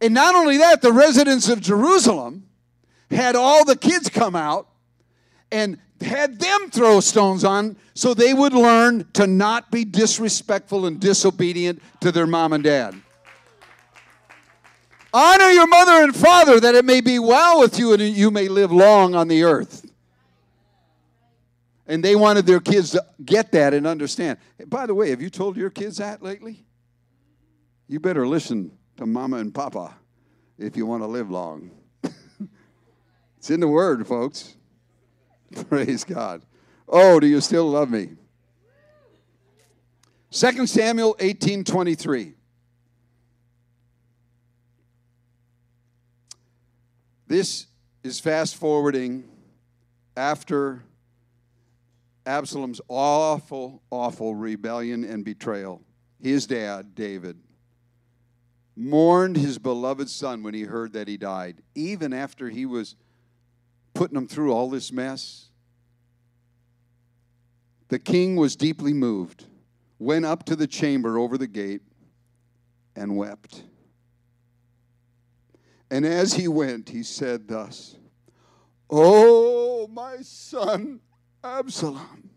And 0.00 0.12
not 0.12 0.34
only 0.34 0.56
that, 0.56 0.82
the 0.82 0.92
residents 0.92 1.48
of 1.48 1.60
Jerusalem 1.60 2.48
had 3.10 3.36
all 3.36 3.64
the 3.64 3.76
kids 3.76 4.08
come 4.08 4.34
out 4.34 4.68
and 5.52 5.78
had 6.00 6.40
them 6.40 6.70
throw 6.70 7.00
stones 7.00 7.44
on 7.44 7.76
so 7.94 8.12
they 8.12 8.34
would 8.34 8.52
learn 8.52 9.06
to 9.12 9.26
not 9.26 9.70
be 9.70 9.84
disrespectful 9.84 10.86
and 10.86 11.00
disobedient 11.00 11.80
to 12.00 12.10
their 12.10 12.26
mom 12.26 12.52
and 12.52 12.64
dad. 12.64 12.94
Honor 15.14 15.50
your 15.50 15.66
mother 15.66 16.02
and 16.02 16.14
father 16.14 16.60
that 16.60 16.74
it 16.74 16.84
may 16.84 17.00
be 17.00 17.18
well 17.18 17.60
with 17.60 17.78
you 17.78 17.92
and 17.92 18.02
you 18.02 18.30
may 18.30 18.48
live 18.48 18.72
long 18.72 19.14
on 19.14 19.28
the 19.28 19.44
earth. 19.44 19.85
And 21.86 22.02
they 22.02 22.16
wanted 22.16 22.46
their 22.46 22.60
kids 22.60 22.90
to 22.90 23.04
get 23.24 23.52
that 23.52 23.72
and 23.72 23.86
understand. 23.86 24.38
By 24.66 24.86
the 24.86 24.94
way, 24.94 25.10
have 25.10 25.22
you 25.22 25.30
told 25.30 25.56
your 25.56 25.70
kids 25.70 25.98
that 25.98 26.22
lately? 26.22 26.64
You 27.86 28.00
better 28.00 28.26
listen 28.26 28.72
to 28.96 29.06
mama 29.06 29.36
and 29.36 29.54
papa 29.54 29.94
if 30.58 30.76
you 30.76 30.86
want 30.86 31.02
to 31.02 31.06
live 31.06 31.30
long. 31.30 31.70
it's 33.38 33.50
in 33.50 33.60
the 33.60 33.68
word, 33.68 34.06
folks. 34.06 34.56
Praise 35.68 36.02
God. 36.02 36.42
Oh, 36.88 37.20
do 37.20 37.26
you 37.26 37.40
still 37.40 37.70
love 37.70 37.90
me? 37.90 38.10
2 40.30 40.66
Samuel 40.66 41.16
18 41.20 41.64
23. 41.64 42.34
This 47.28 47.66
is 48.02 48.20
fast 48.20 48.56
forwarding 48.56 49.24
after 50.16 50.84
Absalom's 52.26 52.80
awful, 52.88 53.82
awful 53.90 54.34
rebellion 54.34 55.04
and 55.04 55.24
betrayal. 55.24 55.82
His 56.20 56.46
dad, 56.46 56.94
David, 56.94 57.38
mourned 58.74 59.36
his 59.36 59.58
beloved 59.58 60.10
son 60.10 60.42
when 60.42 60.52
he 60.52 60.62
heard 60.62 60.92
that 60.94 61.08
he 61.08 61.16
died, 61.16 61.62
even 61.74 62.12
after 62.12 62.50
he 62.50 62.66
was 62.66 62.96
putting 63.94 64.16
him 64.16 64.26
through 64.26 64.52
all 64.52 64.68
this 64.68 64.92
mess. 64.92 65.50
The 67.88 67.98
king 68.00 68.34
was 68.34 68.56
deeply 68.56 68.92
moved, 68.92 69.46
went 69.98 70.24
up 70.24 70.44
to 70.46 70.56
the 70.56 70.66
chamber 70.66 71.18
over 71.18 71.38
the 71.38 71.46
gate, 71.46 71.82
and 72.96 73.16
wept. 73.16 73.62
And 75.90 76.04
as 76.04 76.34
he 76.34 76.48
went, 76.48 76.88
he 76.88 77.04
said 77.04 77.46
thus, 77.46 77.96
Oh, 78.90 79.86
my 79.88 80.16
son 80.22 81.00
Absalom. 81.46 82.30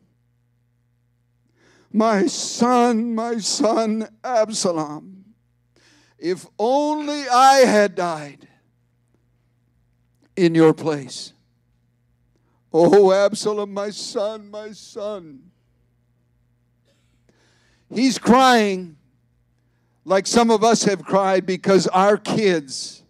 My 1.92 2.28
son, 2.28 3.16
my 3.16 3.40
son, 3.40 4.08
Absalom. 4.24 5.26
If 6.20 6.46
only 6.60 7.28
I 7.28 7.62
had 7.66 7.96
died 7.96 8.48
in 10.36 10.54
your 10.54 10.76
place. 10.76 11.34
Oh, 12.72 13.12
Absalom, 13.12 13.74
my 13.74 13.90
son, 13.90 14.52
my 14.52 14.72
son. 14.74 15.42
He's 17.92 18.20
crying 18.20 18.96
like 20.06 20.28
some 20.28 20.52
of 20.52 20.64
us 20.64 20.84
have 20.84 21.04
cried 21.04 21.48
because 21.48 21.88
our 21.88 22.16
kids 22.16 23.02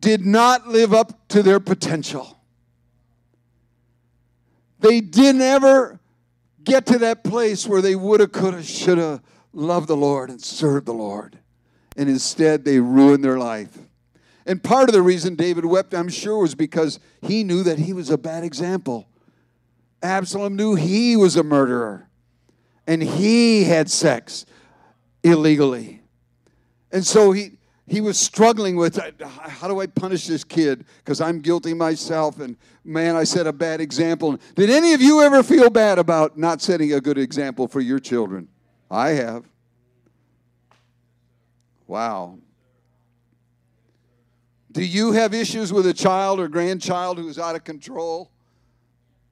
did 0.00 0.26
not 0.26 0.66
live 0.66 0.92
up 0.92 1.28
to 1.28 1.44
their 1.44 1.60
potential. 1.60 2.39
They 4.80 5.00
didn't 5.00 5.42
ever 5.42 6.00
get 6.64 6.86
to 6.86 6.98
that 6.98 7.24
place 7.24 7.66
where 7.66 7.82
they 7.82 7.96
woulda, 7.96 8.26
coulda, 8.28 8.62
shoulda 8.62 9.22
loved 9.52 9.88
the 9.88 9.96
Lord 9.96 10.30
and 10.30 10.40
served 10.40 10.86
the 10.86 10.94
Lord. 10.94 11.38
And 11.96 12.08
instead, 12.08 12.64
they 12.64 12.80
ruined 12.80 13.24
their 13.24 13.38
life. 13.38 13.76
And 14.46 14.62
part 14.62 14.88
of 14.88 14.94
the 14.94 15.02
reason 15.02 15.34
David 15.34 15.64
wept, 15.64 15.94
I'm 15.94 16.08
sure, 16.08 16.38
was 16.38 16.54
because 16.54 16.98
he 17.20 17.44
knew 17.44 17.62
that 17.62 17.78
he 17.78 17.92
was 17.92 18.10
a 18.10 18.18
bad 18.18 18.42
example. 18.42 19.06
Absalom 20.02 20.56
knew 20.56 20.74
he 20.74 21.16
was 21.16 21.36
a 21.36 21.42
murderer 21.42 22.08
and 22.86 23.02
he 23.02 23.64
had 23.64 23.90
sex 23.90 24.46
illegally. 25.22 26.02
And 26.90 27.06
so 27.06 27.32
he, 27.32 27.52
he 27.90 28.00
was 28.00 28.16
struggling 28.16 28.76
with 28.76 29.00
how 29.20 29.66
do 29.66 29.80
I 29.80 29.86
punish 29.88 30.28
this 30.28 30.44
kid 30.44 30.84
because 30.98 31.20
I'm 31.20 31.40
guilty 31.40 31.74
myself 31.74 32.38
and 32.38 32.56
man 32.84 33.16
I 33.16 33.24
set 33.24 33.48
a 33.48 33.52
bad 33.52 33.80
example. 33.80 34.38
Did 34.54 34.70
any 34.70 34.94
of 34.94 35.02
you 35.02 35.22
ever 35.22 35.42
feel 35.42 35.70
bad 35.70 35.98
about 35.98 36.38
not 36.38 36.62
setting 36.62 36.92
a 36.92 37.00
good 37.00 37.18
example 37.18 37.66
for 37.66 37.80
your 37.80 37.98
children? 37.98 38.46
I 38.88 39.08
have. 39.10 39.44
Wow. 41.88 42.38
Do 44.70 44.84
you 44.84 45.10
have 45.10 45.34
issues 45.34 45.72
with 45.72 45.84
a 45.86 45.92
child 45.92 46.38
or 46.38 46.46
grandchild 46.46 47.18
who's 47.18 47.40
out 47.40 47.56
of 47.56 47.64
control, 47.64 48.30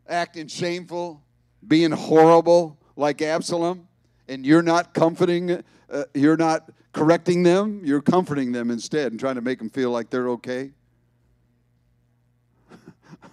acting 0.09 0.49
shameful, 0.49 1.23
being 1.65 1.93
horrible 1.93 2.77
like 2.97 3.23
Absalom, 3.23 3.87
and 4.27 4.45
you're 4.45 4.62
not 4.62 4.95
comforting, 4.95 5.62
uh, 5.88 6.05
you're 6.12 6.37
not 6.37 6.73
correcting 6.92 7.42
them, 7.42 7.80
you're 7.85 8.02
comforting 8.02 8.52
them 8.52 8.71
instead 8.71 9.12
and 9.12 9.21
trying 9.21 9.35
to 9.37 9.40
make 9.40 9.59
them 9.59 9.71
feel 9.71 9.90
like 9.90 10.11
they're 10.11 10.28
okay. 10.30 10.71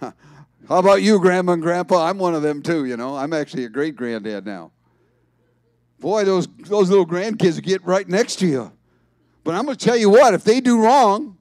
How 0.00 0.12
about 0.68 1.02
you, 1.02 1.20
Grandma 1.20 1.52
and 1.52 1.62
Grandpa? 1.62 2.06
I'm 2.06 2.18
one 2.18 2.34
of 2.34 2.42
them 2.42 2.62
too, 2.62 2.84
you 2.84 2.96
know. 2.96 3.16
I'm 3.16 3.32
actually 3.32 3.64
a 3.64 3.68
great 3.68 3.96
granddad 3.96 4.44
now. 4.44 4.72
Boy, 5.98 6.24
those, 6.24 6.46
those 6.58 6.90
little 6.90 7.06
grandkids 7.06 7.62
get 7.62 7.84
right 7.84 8.08
next 8.08 8.36
to 8.36 8.46
you. 8.46 8.72
But 9.44 9.54
I'm 9.54 9.64
going 9.64 9.76
to 9.76 9.84
tell 9.84 9.96
you 9.96 10.10
what, 10.10 10.34
if 10.34 10.44
they 10.44 10.60
do 10.60 10.82
wrong, 10.82 11.38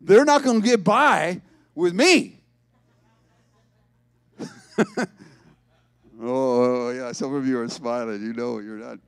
they're 0.00 0.24
not 0.24 0.42
going 0.42 0.62
to 0.62 0.66
get 0.66 0.82
by 0.82 1.42
with 1.74 1.92
me. 1.94 2.40
oh, 6.22 6.90
yeah, 6.90 7.12
some 7.12 7.34
of 7.34 7.46
you 7.46 7.60
are 7.60 7.68
smiling. 7.68 8.22
You 8.22 8.32
know 8.32 8.58
you're 8.58 8.78
not. 8.78 8.98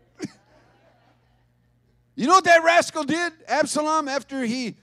You 2.19 2.27
know 2.27 2.35
what 2.35 2.45
that 2.47 2.65
rascal 2.65 3.05
did, 3.05 3.33
Absalom, 3.47 4.09
after 4.09 4.43
he 4.45 4.75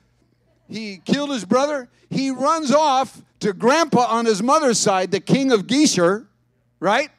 he 0.70 1.02
killed 1.04 1.32
his 1.32 1.44
brother? 1.44 1.90
He 2.10 2.32
runs 2.32 2.72
off 2.72 3.22
to 3.42 3.52
grandpa 3.52 4.06
on 4.06 4.26
his 4.26 4.42
mother's 4.42 4.80
side, 4.80 5.12
the 5.12 5.20
king 5.20 5.52
of 5.52 5.68
Geshur, 5.68 6.28
right? 6.80 7.10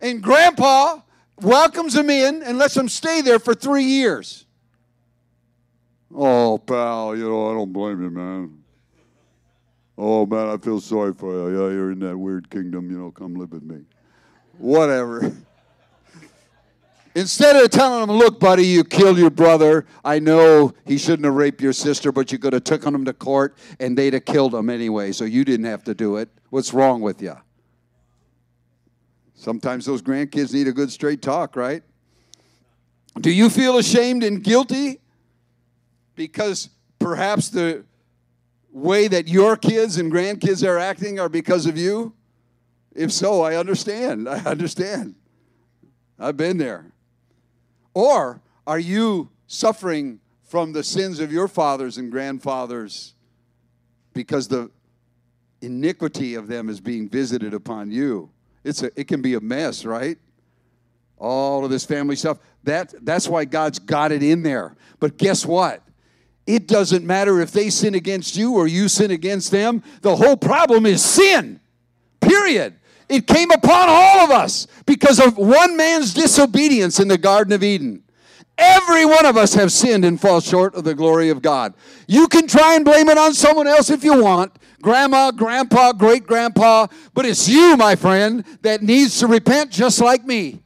And 0.00 0.22
grandpa 0.22 1.00
welcomes 1.40 1.96
him 1.96 2.10
in 2.10 2.44
and 2.44 2.58
lets 2.58 2.76
him 2.76 2.88
stay 2.88 3.22
there 3.22 3.40
for 3.40 3.54
three 3.54 3.82
years. 3.82 4.46
Oh, 6.14 6.58
pal, 6.58 7.16
you 7.16 7.28
know, 7.28 7.50
I 7.50 7.54
don't 7.54 7.72
blame 7.72 8.04
you, 8.04 8.10
man. 8.10 8.62
Oh, 9.98 10.26
man, 10.26 10.46
I 10.46 10.58
feel 10.58 10.80
sorry 10.80 11.12
for 11.12 11.32
you. 11.32 11.58
Yeah, 11.58 11.72
you're 11.72 11.90
in 11.90 11.98
that 11.98 12.16
weird 12.16 12.48
kingdom, 12.50 12.88
you 12.88 12.98
know, 12.98 13.10
come 13.10 13.34
live 13.34 13.50
with 13.50 13.64
me. 13.64 13.80
Whatever. 14.58 15.32
Instead 17.16 17.54
of 17.54 17.70
telling 17.70 18.02
him, 18.08 18.16
look, 18.16 18.40
buddy, 18.40 18.66
you 18.66 18.82
killed 18.82 19.18
your 19.18 19.30
brother. 19.30 19.86
I 20.04 20.18
know 20.18 20.74
he 20.84 20.98
shouldn't 20.98 21.24
have 21.24 21.34
raped 21.34 21.60
your 21.60 21.72
sister, 21.72 22.10
but 22.10 22.32
you 22.32 22.38
could 22.38 22.52
have 22.52 22.64
taken 22.64 22.92
him 22.92 23.04
to 23.04 23.12
court 23.12 23.56
and 23.78 23.96
they'd 23.96 24.14
have 24.14 24.24
killed 24.24 24.52
him 24.52 24.68
anyway, 24.68 25.12
so 25.12 25.24
you 25.24 25.44
didn't 25.44 25.66
have 25.66 25.84
to 25.84 25.94
do 25.94 26.16
it. 26.16 26.28
What's 26.50 26.74
wrong 26.74 27.00
with 27.00 27.22
you? 27.22 27.36
Sometimes 29.34 29.84
those 29.84 30.02
grandkids 30.02 30.52
need 30.52 30.66
a 30.66 30.72
good 30.72 30.90
straight 30.90 31.22
talk, 31.22 31.54
right? 31.54 31.82
Do 33.20 33.30
you 33.30 33.48
feel 33.48 33.78
ashamed 33.78 34.24
and 34.24 34.42
guilty 34.42 35.00
because 36.16 36.70
perhaps 36.98 37.48
the 37.48 37.84
way 38.72 39.06
that 39.06 39.28
your 39.28 39.56
kids 39.56 39.98
and 39.98 40.10
grandkids 40.10 40.66
are 40.66 40.78
acting 40.78 41.20
are 41.20 41.28
because 41.28 41.66
of 41.66 41.78
you? 41.78 42.12
If 42.92 43.12
so, 43.12 43.42
I 43.42 43.54
understand. 43.54 44.28
I 44.28 44.38
understand. 44.40 45.14
I've 46.18 46.36
been 46.36 46.58
there. 46.58 46.93
Or 47.94 48.42
are 48.66 48.78
you 48.78 49.30
suffering 49.46 50.20
from 50.44 50.72
the 50.72 50.84
sins 50.84 51.20
of 51.20 51.32
your 51.32 51.48
fathers 51.48 51.96
and 51.96 52.10
grandfathers 52.10 53.14
because 54.12 54.48
the 54.48 54.70
iniquity 55.62 56.34
of 56.34 56.48
them 56.48 56.68
is 56.68 56.80
being 56.80 57.08
visited 57.08 57.54
upon 57.54 57.90
you? 57.90 58.30
It's 58.64 58.82
a, 58.82 58.90
it 58.98 59.08
can 59.08 59.22
be 59.22 59.34
a 59.34 59.40
mess, 59.40 59.84
right? 59.84 60.18
All 61.18 61.64
of 61.64 61.70
this 61.70 61.84
family 61.84 62.16
stuff. 62.16 62.38
That, 62.64 62.92
that's 63.04 63.28
why 63.28 63.44
God's 63.44 63.78
got 63.78 64.10
it 64.10 64.22
in 64.22 64.42
there. 64.42 64.74
But 64.98 65.16
guess 65.16 65.46
what? 65.46 65.82
It 66.46 66.66
doesn't 66.66 67.06
matter 67.06 67.40
if 67.40 67.52
they 67.52 67.70
sin 67.70 67.94
against 67.94 68.36
you 68.36 68.54
or 68.54 68.66
you 68.66 68.88
sin 68.88 69.10
against 69.10 69.50
them. 69.50 69.82
The 70.02 70.16
whole 70.16 70.36
problem 70.36 70.84
is 70.84 71.02
sin, 71.02 71.60
period. 72.20 72.76
It 73.14 73.28
came 73.28 73.52
upon 73.52 73.88
all 73.88 74.24
of 74.24 74.30
us 74.32 74.66
because 74.86 75.20
of 75.20 75.36
one 75.36 75.76
man's 75.76 76.12
disobedience 76.12 76.98
in 76.98 77.06
the 77.06 77.16
Garden 77.16 77.52
of 77.52 77.62
Eden. 77.62 78.02
Every 78.58 79.04
one 79.04 79.24
of 79.24 79.36
us 79.36 79.54
have 79.54 79.70
sinned 79.70 80.04
and 80.04 80.20
fall 80.20 80.40
short 80.40 80.74
of 80.74 80.82
the 80.82 80.96
glory 80.96 81.28
of 81.28 81.40
God. 81.40 81.74
You 82.08 82.26
can 82.26 82.48
try 82.48 82.74
and 82.74 82.84
blame 82.84 83.08
it 83.08 83.16
on 83.16 83.32
someone 83.32 83.68
else 83.68 83.88
if 83.88 84.02
you 84.02 84.20
want 84.20 84.52
grandma, 84.82 85.30
grandpa, 85.30 85.92
great 85.92 86.26
grandpa 86.26 86.88
but 87.14 87.24
it's 87.24 87.48
you, 87.48 87.76
my 87.76 87.94
friend, 87.94 88.44
that 88.62 88.82
needs 88.82 89.20
to 89.20 89.28
repent 89.28 89.70
just 89.70 90.00
like 90.00 90.24
me. 90.24 90.60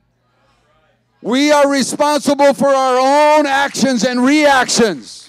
We 1.21 1.53
are 1.53 1.71
responsible 1.71 2.55
for 2.55 2.69
our 2.69 3.39
own 3.39 3.47
actions 3.47 4.05
and 4.05 4.25
reactions. 4.25 5.28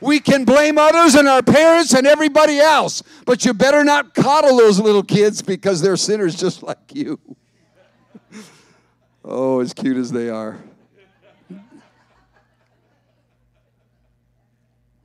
We 0.00 0.20
can 0.20 0.44
blame 0.44 0.78
others 0.78 1.14
and 1.14 1.28
our 1.28 1.42
parents 1.42 1.94
and 1.94 2.06
everybody 2.06 2.58
else, 2.58 3.02
but 3.26 3.44
you 3.44 3.52
better 3.52 3.84
not 3.84 4.14
coddle 4.14 4.56
those 4.56 4.80
little 4.80 5.02
kids 5.02 5.42
because 5.42 5.82
they're 5.82 5.96
sinners 5.96 6.34
just 6.34 6.62
like 6.62 6.94
you. 6.94 7.20
oh, 9.24 9.60
as 9.60 9.74
cute 9.74 9.96
as 9.96 10.10
they 10.10 10.30
are. 10.30 10.58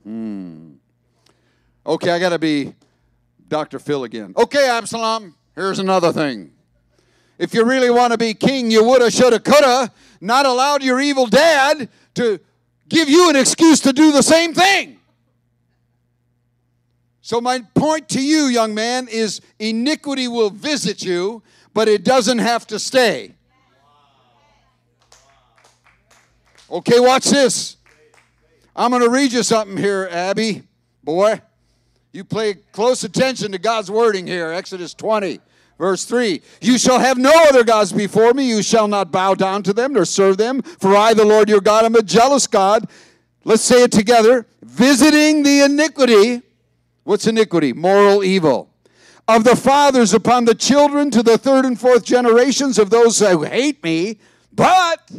Hmm. 0.02 0.74
Okay, 1.84 2.10
I 2.10 2.18
got 2.18 2.30
to 2.30 2.38
be 2.38 2.74
Dr. 3.48 3.78
Phil 3.78 4.04
again. 4.04 4.34
Okay, 4.36 4.68
Absalom, 4.68 5.34
here's 5.54 5.78
another 5.78 6.12
thing. 6.12 6.52
If 7.38 7.52
you 7.52 7.64
really 7.64 7.90
want 7.90 8.12
to 8.12 8.18
be 8.18 8.32
king, 8.32 8.70
you 8.70 8.82
woulda, 8.82 9.10
shoulda, 9.10 9.40
coulda, 9.40 9.92
not 10.20 10.46
allowed 10.46 10.82
your 10.82 11.00
evil 11.00 11.26
dad 11.26 11.88
to 12.14 12.40
give 12.88 13.08
you 13.08 13.30
an 13.30 13.36
excuse 13.36 13.80
to 13.80 13.92
do 13.92 14.12
the 14.12 14.22
same 14.22 14.54
thing. 14.54 14.98
So, 17.20 17.40
my 17.40 17.60
point 17.74 18.08
to 18.10 18.22
you, 18.22 18.44
young 18.44 18.74
man, 18.74 19.08
is 19.08 19.40
iniquity 19.58 20.28
will 20.28 20.50
visit 20.50 21.02
you, 21.02 21.42
but 21.74 21.88
it 21.88 22.04
doesn't 22.04 22.38
have 22.38 22.66
to 22.68 22.78
stay. 22.78 23.34
Okay, 26.70 27.00
watch 27.00 27.24
this. 27.24 27.76
I'm 28.74 28.90
going 28.90 29.02
to 29.02 29.08
read 29.08 29.32
you 29.32 29.42
something 29.42 29.76
here, 29.76 30.08
Abby. 30.10 30.62
Boy, 31.02 31.40
you 32.12 32.24
pay 32.24 32.54
close 32.54 33.04
attention 33.04 33.52
to 33.52 33.58
God's 33.58 33.90
wording 33.90 34.26
here. 34.26 34.52
Exodus 34.52 34.94
20. 34.94 35.40
Verse 35.78 36.04
3 36.04 36.40
You 36.60 36.78
shall 36.78 36.98
have 36.98 37.18
no 37.18 37.32
other 37.48 37.64
gods 37.64 37.92
before 37.92 38.32
me. 38.32 38.48
You 38.48 38.62
shall 38.62 38.88
not 38.88 39.12
bow 39.12 39.34
down 39.34 39.62
to 39.64 39.72
them 39.72 39.92
nor 39.92 40.04
serve 40.04 40.38
them. 40.38 40.62
For 40.62 40.96
I, 40.96 41.14
the 41.14 41.24
Lord 41.24 41.48
your 41.48 41.60
God, 41.60 41.84
am 41.84 41.94
a 41.94 42.02
jealous 42.02 42.46
God. 42.46 42.88
Let's 43.44 43.62
say 43.62 43.82
it 43.84 43.92
together 43.92 44.46
visiting 44.62 45.42
the 45.42 45.62
iniquity. 45.62 46.42
What's 47.04 47.26
iniquity? 47.26 47.72
Moral 47.72 48.24
evil. 48.24 48.70
Of 49.28 49.44
the 49.44 49.56
fathers 49.56 50.14
upon 50.14 50.44
the 50.44 50.54
children 50.54 51.10
to 51.10 51.22
the 51.22 51.38
third 51.38 51.64
and 51.64 51.78
fourth 51.78 52.04
generations 52.04 52.78
of 52.78 52.90
those 52.90 53.18
who 53.18 53.42
hate 53.42 53.82
me, 53.82 54.18
but 54.52 55.10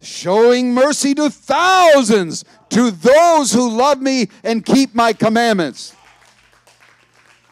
showing 0.00 0.74
mercy 0.74 1.14
to 1.14 1.30
thousands, 1.30 2.44
to 2.70 2.90
those 2.90 3.52
who 3.52 3.68
love 3.68 4.00
me 4.00 4.28
and 4.44 4.64
keep 4.64 4.94
my 4.94 5.12
commandments. 5.12 5.94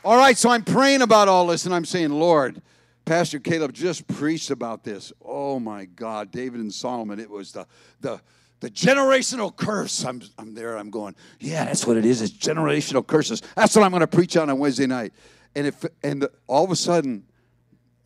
All 0.02 0.16
right, 0.16 0.36
so 0.36 0.48
I'm 0.48 0.64
praying 0.64 1.02
about 1.02 1.28
all 1.28 1.46
this 1.46 1.66
and 1.66 1.74
I'm 1.74 1.84
saying, 1.84 2.10
Lord, 2.10 2.62
Pastor 3.04 3.38
Caleb 3.38 3.74
just 3.74 4.06
preached 4.06 4.50
about 4.50 4.82
this. 4.82 5.12
Oh 5.22 5.60
my 5.60 5.84
God, 5.84 6.30
David 6.30 6.60
and 6.60 6.72
Solomon, 6.72 7.20
it 7.20 7.28
was 7.28 7.52
the 7.52 7.66
the 8.00 8.20
the 8.60 8.70
generational 8.70 9.54
curse. 9.54 10.04
I'm, 10.04 10.22
I'm 10.38 10.54
there, 10.54 10.76
I'm 10.76 10.90
going, 10.90 11.16
yeah, 11.38 11.64
that's 11.64 11.86
what 11.86 11.96
it 11.96 12.04
is. 12.04 12.22
It's 12.22 12.32
generational 12.32 13.06
curses. 13.06 13.42
That's 13.56 13.74
what 13.74 13.84
I'm 13.84 13.90
going 13.90 14.00
to 14.00 14.06
preach 14.06 14.36
on 14.36 14.48
on 14.48 14.58
Wednesday 14.58 14.86
night. 14.86 15.12
And 15.54 15.66
if 15.66 15.84
and 16.02 16.22
the, 16.22 16.30
all 16.46 16.64
of 16.64 16.70
a 16.70 16.76
sudden, 16.76 17.24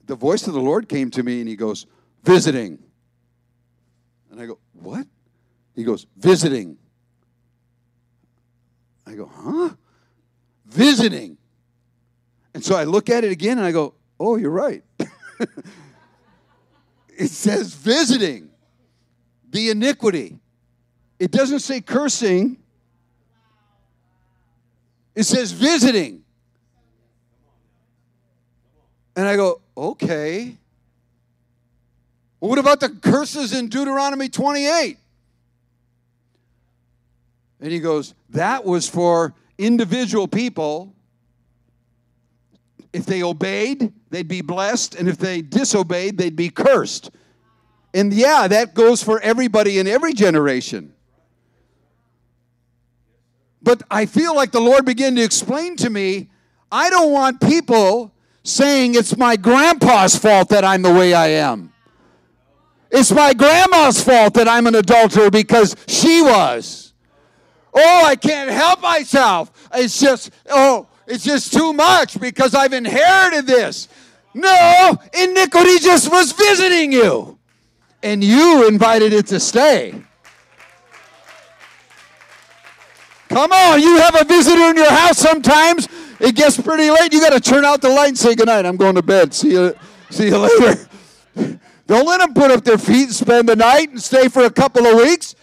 the 0.07 0.17
voice 0.17 0.47
of 0.47 0.55
the 0.55 0.61
Lord 0.61 0.89
came 0.89 1.11
to 1.13 1.23
me 1.23 1.41
and 1.41 1.49
he 1.49 1.57
goes, 1.57 1.87
visiting. 2.23 2.79
And 4.31 4.41
I 4.41 4.47
go, 4.47 4.59
what? 4.73 5.07
He 5.77 5.85
goes, 5.85 6.07
visiting. 6.17 6.77
I 9.07 9.15
go, 9.15 9.31
huh? 9.33 9.71
Visiting. 10.67 11.37
And 12.55 12.65
so 12.65 12.77
I 12.77 12.85
look 12.85 13.11
at 13.11 13.25
it 13.25 13.33
again 13.33 13.59
and 13.59 13.67
I 13.67 13.73
go, 13.73 13.95
oh, 14.19 14.37
you're 14.37 14.51
right. 14.51 14.83
it 17.09 17.29
says 17.29 17.75
visiting 17.75 18.51
the 19.51 19.71
iniquity. 19.71 20.39
It 21.19 21.31
doesn't 21.31 21.61
say 21.61 21.81
cursing, 21.81 22.59
it 25.15 25.25
says 25.25 25.53
visiting. 25.53 26.23
And 29.17 29.29
I 29.29 29.37
go, 29.37 29.61
okay. 29.77 30.57
Well, 32.41 32.51
what 32.51 32.59
about 32.59 32.81
the 32.81 32.91
curses 32.91 33.53
in 33.53 33.69
Deuteronomy 33.69 34.29
28? 34.29 34.99
And 37.61 37.73
he 37.73 37.79
goes, 37.79 38.15
That 38.31 38.65
was 38.65 38.89
for 38.89 39.33
individual 39.57 40.29
people. 40.29 40.95
If 42.95 43.07
they 43.07 43.25
obeyed, 43.25 43.93
they'd 44.11 44.29
be 44.29 44.41
blessed. 44.41 44.95
And 44.95 45.09
if 45.09 45.19
they 45.19 45.43
disobeyed, 45.43 46.17
they'd 46.17 46.37
be 46.37 46.49
cursed. 46.49 47.11
And 47.93 48.15
yeah, 48.15 48.47
that 48.47 48.73
goes 48.73 49.03
for 49.03 49.21
everybody 49.21 49.81
in 49.81 49.89
every 49.89 50.15
generation. 50.15 50.95
But 53.61 53.83
I 53.91 54.07
feel 54.07 54.35
like 54.37 54.53
the 54.53 54.61
Lord 54.61 54.85
began 54.85 55.17
to 55.17 55.23
explain 55.23 55.75
to 55.77 55.91
me 55.91 56.31
I 56.71 56.89
don't 56.89 57.11
want 57.11 57.41
people 57.41 58.13
saying 58.45 58.95
it's 58.95 59.17
my 59.17 59.37
grandpa's 59.37 60.17
fault 60.17 60.51
that 60.51 60.65
I'm 60.65 60.83
the 60.83 60.93
way 60.93 61.15
I 61.15 61.29
am. 61.29 61.73
It's 62.91 63.11
my 63.11 63.35
grandma's 63.35 64.03
fault 64.03 64.35
that 64.35 64.47
I'm 64.47 64.69
an 64.69 64.77
adulterer 64.77 65.31
because 65.31 65.75
she 65.89 66.23
was. 66.23 66.93
Oh, 67.73 68.03
I 68.05 68.15
can't 68.15 68.51
help 68.51 68.81
myself. 68.81 69.51
It's 69.75 70.01
just, 70.01 70.31
oh, 70.49 70.87
it's 71.07 71.25
just 71.25 71.53
too 71.53 71.73
much 71.73 72.19
because 72.21 72.55
I've 72.55 72.73
inherited 72.73 73.47
this. 73.47 73.89
No, 74.35 74.97
iniquity 75.13 75.79
just 75.79 76.11
was 76.11 76.33
visiting 76.33 76.93
you, 76.93 77.39
and 78.03 78.23
you 78.23 78.67
invited 78.67 79.13
it 79.13 79.27
to 79.29 79.39
stay. 79.39 79.95
Come 83.29 83.53
on, 83.53 83.81
you 83.81 83.97
have 83.99 84.21
a 84.21 84.25
visitor 84.25 84.71
in 84.71 84.77
your 84.77 84.91
house 84.91 85.19
sometimes. 85.19 85.89
It 86.21 86.37
gets 86.37 86.61
pretty 86.61 86.91
late. 86.91 87.13
You 87.13 87.21
got 87.21 87.33
to 87.33 87.41
turn 87.41 87.65
out 87.65 87.81
the 87.81 87.89
light 87.89 88.09
and 88.09 88.19
say 88.19 88.35
goodnight. 88.35 88.65
I'm 88.65 88.77
going 88.77 88.95
to 88.95 89.03
bed. 89.03 89.35
See 89.35 89.53
you, 89.53 89.75
see 90.11 90.29
you 90.29 90.39
later. 90.59 90.89
Don't 91.87 92.07
let 92.07 92.21
them 92.21 92.33
put 92.33 92.51
up 92.51 92.65
their 92.65 92.79
feet 92.79 93.05
and 93.05 93.15
spend 93.15 93.49
the 93.49 93.57
night 93.57 93.91
and 93.91 94.01
stay 94.01 94.29
for 94.29 94.45
a 94.45 94.51
couple 94.51 94.87
of 94.87 94.97
weeks. 94.97 95.35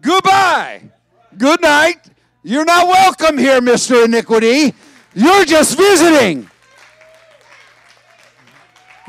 Goodbye. 0.00 0.90
Good 1.36 1.60
night. 1.60 2.10
You're 2.42 2.64
not 2.64 2.86
welcome 2.86 3.36
here, 3.36 3.60
Mr. 3.60 4.04
Iniquity. 4.04 4.74
You're 5.14 5.44
just 5.44 5.76
visiting. 5.76 6.48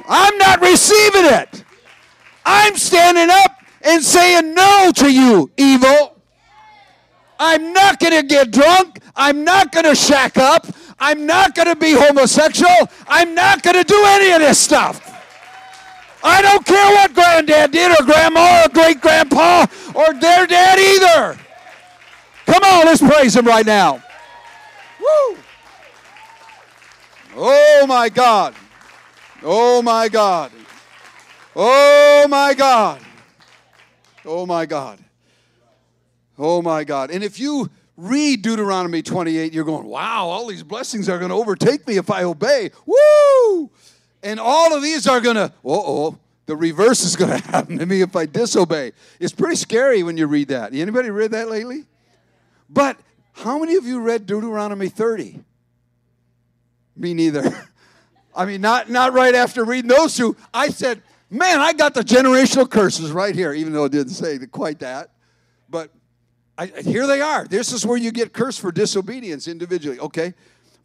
I'm 0.08 0.38
not 0.38 0.62
receiving 0.62 1.26
it. 1.26 1.64
I'm 2.46 2.76
standing 2.78 3.30
up 3.30 3.52
and 3.82 4.04
saying 4.04 4.54
no 4.54 4.92
to 4.96 5.12
you, 5.12 5.52
evil. 5.58 6.16
I'm 7.40 7.74
not 7.74 8.00
going 8.00 8.20
to 8.20 8.28
get 8.28 8.52
drunk. 8.52 9.00
I'm 9.16 9.44
not 9.44 9.72
going 9.72 9.86
to 9.86 9.96
shack 9.96 10.38
up. 10.38 10.66
I'm 11.00 11.26
not 11.26 11.56
going 11.56 11.68
to 11.68 11.76
be 11.76 11.94
homosexual. 11.94 12.90
I'm 13.08 13.34
not 13.34 13.64
going 13.64 13.76
to 13.76 13.84
do 13.84 14.04
any 14.06 14.32
of 14.32 14.40
this 14.40 14.60
stuff. 14.60 15.06
I 16.22 16.42
don't 16.42 16.66
care 16.66 16.92
what 16.96 17.14
granddad 17.14 17.72
did 17.72 17.92
or 17.98 18.04
grandma 18.04 18.66
or 18.66 18.70
great 18.70 19.00
grandpa 19.00 19.66
or 19.96 20.14
their 20.14 20.46
dad 20.46 20.78
either. 20.78 21.40
Come 22.46 22.64
on, 22.64 22.86
let's 22.86 23.02
praise 23.02 23.36
him 23.36 23.46
right 23.46 23.66
now. 23.66 24.04
Woo! 25.00 25.38
Oh 27.36 27.86
my 27.88 28.10
God. 28.10 28.56
Oh 29.44 29.82
my 29.82 30.10
God. 30.10 30.52
Oh 31.56 32.28
my 32.30 32.54
God. 32.54 33.02
Oh 34.26 34.46
my 34.46 34.65
God. 34.65 35.00
Oh 36.38 36.62
my 36.62 36.84
God. 36.84 37.12
And 37.12 37.24
if 37.24 37.39
you 37.39 37.70
read 37.98 38.42
Deuteronomy 38.42 39.02
28, 39.02 39.54
you're 39.54 39.65
going, 39.65 39.86
wow, 39.86 40.28
all 40.28 40.48
these 40.48 40.63
blessings 40.63 41.10
are 41.10 41.20
going 41.20 41.30
to 41.30 41.36
overtake 41.36 41.86
me 41.88 41.98
if 41.98 42.10
I 42.10 42.24
obey. 42.24 42.72
Woo! 42.86 43.70
And 44.24 44.39
all 44.39 44.74
of 44.74 44.82
these 44.82 45.08
are 45.08 45.20
going 45.20 45.36
to, 45.36 45.52
oh, 45.65 46.18
the 46.46 46.56
reverse 46.56 47.04
is 47.04 47.15
going 47.15 47.32
to 47.42 47.48
happen 47.48 47.78
to 47.78 47.86
me 47.86 48.02
if 48.02 48.15
I 48.15 48.26
disobey. 48.26 48.94
It's 49.20 49.34
pretty 49.34 49.56
scary 49.56 50.04
when 50.04 50.18
you 50.18 50.28
read 50.28 50.48
that. 50.48 50.74
Anybody 50.74 51.10
read 51.10 51.32
that 51.32 51.50
lately? 51.50 51.86
But 52.70 52.98
how 53.34 53.60
many 53.60 53.76
of 53.76 53.86
you 53.86 54.00
read 54.00 54.26
Deuteronomy 54.26 54.89
30? 54.89 55.44
Me 57.00 57.14
neither. 57.14 57.68
I 58.36 58.46
mean, 58.46 58.62
not, 58.62 58.90
not 58.90 59.14
right 59.14 59.34
after 59.34 59.66
reading 59.66 59.90
those 59.90 60.16
two. 60.16 60.36
I 60.54 60.70
said, 60.70 61.02
man, 61.30 61.60
I 61.60 61.74
got 61.74 61.94
the 61.94 62.02
generational 62.02 62.70
curses 62.70 63.12
right 63.12 63.34
here, 63.34 63.54
even 63.54 63.74
though 63.74 63.86
it 63.86 63.92
didn't 63.92 64.14
say 64.14 64.38
quite 64.48 64.80
that. 64.80 65.10
But 65.70 65.92
I, 66.58 66.68
here 66.68 67.08
they 67.08 67.22
are. 67.22 67.46
This 67.48 67.72
is 67.72 67.86
where 67.86 67.98
you 67.98 68.12
get 68.12 68.34
cursed 68.34 68.60
for 68.60 68.72
disobedience 68.72 69.48
individually, 69.48 70.00
okay? 70.00 70.34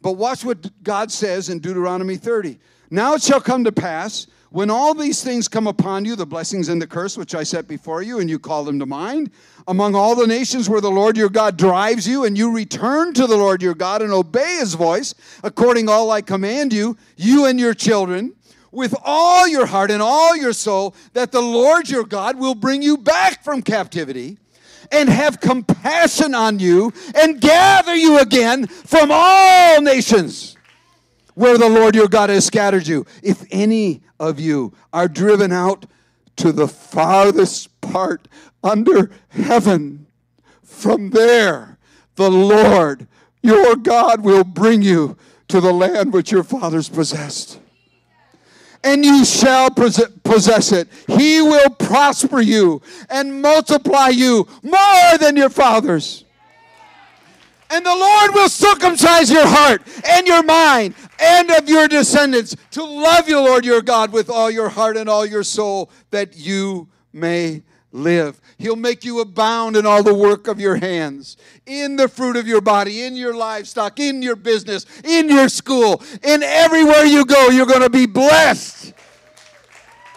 But 0.05 0.17
watch 0.17 0.45
what 0.45 0.83
God 0.83 1.11
says 1.11 1.49
in 1.49 1.57
Deuteronomy 1.57 2.15
30. 2.15 2.59
Now 2.91 3.15
it 3.15 3.23
shall 3.23 3.41
come 3.41 3.63
to 3.63 3.71
pass 3.71 4.27
when 4.51 4.69
all 4.69 4.93
these 4.93 5.23
things 5.23 5.47
come 5.47 5.65
upon 5.65 6.05
you, 6.05 6.15
the 6.15 6.27
blessings 6.27 6.69
and 6.69 6.79
the 6.79 6.85
curse 6.85 7.17
which 7.17 7.33
I 7.33 7.41
set 7.41 7.67
before 7.67 8.03
you, 8.03 8.19
and 8.19 8.29
you 8.29 8.37
call 8.37 8.63
them 8.63 8.77
to 8.77 8.85
mind, 8.85 9.31
among 9.67 9.95
all 9.95 10.15
the 10.15 10.27
nations 10.27 10.69
where 10.69 10.79
the 10.79 10.91
Lord 10.91 11.17
your 11.17 11.29
God 11.29 11.57
drives 11.57 12.07
you, 12.07 12.23
and 12.23 12.37
you 12.37 12.51
return 12.51 13.15
to 13.15 13.25
the 13.25 13.35
Lord 13.35 13.63
your 13.63 13.73
God 13.73 14.03
and 14.03 14.11
obey 14.11 14.57
his 14.59 14.75
voice, 14.75 15.15
according 15.41 15.89
all 15.89 16.11
I 16.11 16.21
command 16.21 16.71
you, 16.71 16.95
you 17.17 17.45
and 17.47 17.59
your 17.59 17.73
children, 17.73 18.35
with 18.71 18.93
all 19.03 19.47
your 19.47 19.65
heart 19.65 19.89
and 19.89 20.03
all 20.03 20.37
your 20.37 20.53
soul, 20.53 20.93
that 21.13 21.31
the 21.31 21.41
Lord 21.41 21.89
your 21.89 22.03
God 22.03 22.37
will 22.37 22.53
bring 22.53 22.83
you 22.83 22.95
back 22.95 23.43
from 23.43 23.63
captivity 23.63 24.37
and 24.95 25.09
have 25.09 25.39
compassion 25.39 26.33
on 26.33 26.59
you 26.59 26.93
and 27.15 27.41
gather 27.41 27.95
you 27.95 28.19
again 28.19 28.67
from 28.67 29.09
all 29.11 29.81
nations 29.81 30.55
where 31.33 31.57
the 31.57 31.69
Lord 31.69 31.95
your 31.95 32.07
God 32.07 32.29
has 32.29 32.45
scattered 32.45 32.87
you. 32.87 33.05
If 33.21 33.45
any 33.51 34.01
of 34.19 34.39
you 34.39 34.73
are 34.93 35.07
driven 35.07 35.51
out 35.51 35.85
to 36.37 36.51
the 36.51 36.67
farthest 36.67 37.81
part 37.81 38.27
under 38.63 39.11
heaven, 39.29 40.07
from 40.63 41.11
there 41.11 41.77
the 42.15 42.31
Lord 42.31 43.07
your 43.41 43.75
God 43.75 44.21
will 44.21 44.43
bring 44.43 44.81
you 44.81 45.17
to 45.49 45.61
the 45.61 45.73
land 45.73 46.13
which 46.13 46.31
your 46.31 46.43
fathers 46.43 46.89
possessed 46.89 47.59
and 48.85 49.03
you 49.03 49.25
shall 49.25 49.69
possess 49.71 50.71
it. 50.71 50.87
He 51.07 51.41
will 51.41 51.71
prosper 51.71 52.39
you 52.39 52.83
and 53.09 53.41
multiply 53.41 54.09
you 54.09 54.47
more 54.61 55.17
than 55.19 55.35
your 55.35 55.49
fathers. 55.49 56.23
And 57.71 57.83
the 57.83 57.95
Lord 57.95 58.35
will 58.35 58.47
circumcise 58.47 59.31
your 59.31 59.47
heart 59.47 59.81
and 60.07 60.27
your 60.27 60.43
mind 60.43 60.93
and 61.19 61.49
of 61.49 61.67
your 61.67 61.87
descendants 61.87 62.55
to 62.71 62.83
love 62.83 63.27
you, 63.27 63.39
Lord 63.39 63.65
your 63.65 63.81
God, 63.81 64.11
with 64.13 64.29
all 64.29 64.51
your 64.51 64.69
heart 64.69 64.97
and 64.97 65.09
all 65.09 65.25
your 65.25 65.43
soul, 65.43 65.89
that 66.11 66.37
you 66.37 66.87
may 67.11 67.63
live. 67.95 68.39
He'll 68.57 68.75
make 68.75 69.03
you 69.03 69.19
abound 69.21 69.75
in 69.75 69.85
all 69.85 70.03
the 70.03 70.13
work 70.13 70.47
of 70.47 70.59
your 70.59 70.75
hands, 70.75 71.37
in 71.65 71.95
the 71.95 72.07
fruit 72.07 72.35
of 72.35 72.47
your 72.47 72.61
body, 72.61 73.03
in 73.03 73.15
your 73.15 73.35
livestock, 73.35 73.99
in 73.99 74.21
your 74.21 74.35
business, 74.35 74.85
in 75.03 75.29
your 75.29 75.49
school, 75.49 76.03
in 76.23 76.43
everywhere 76.43 77.05
you 77.05 77.25
go. 77.25 77.49
You're 77.49 77.65
going 77.65 77.81
to 77.81 77.89
be 77.89 78.05
blessed. 78.05 78.93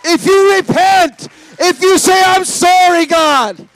If 0.04 0.26
you 0.26 0.56
repent, 0.56 1.28
if 1.58 1.80
you 1.80 1.98
say, 1.98 2.22
I'm 2.26 2.44
sorry, 2.44 3.06
God, 3.06 3.68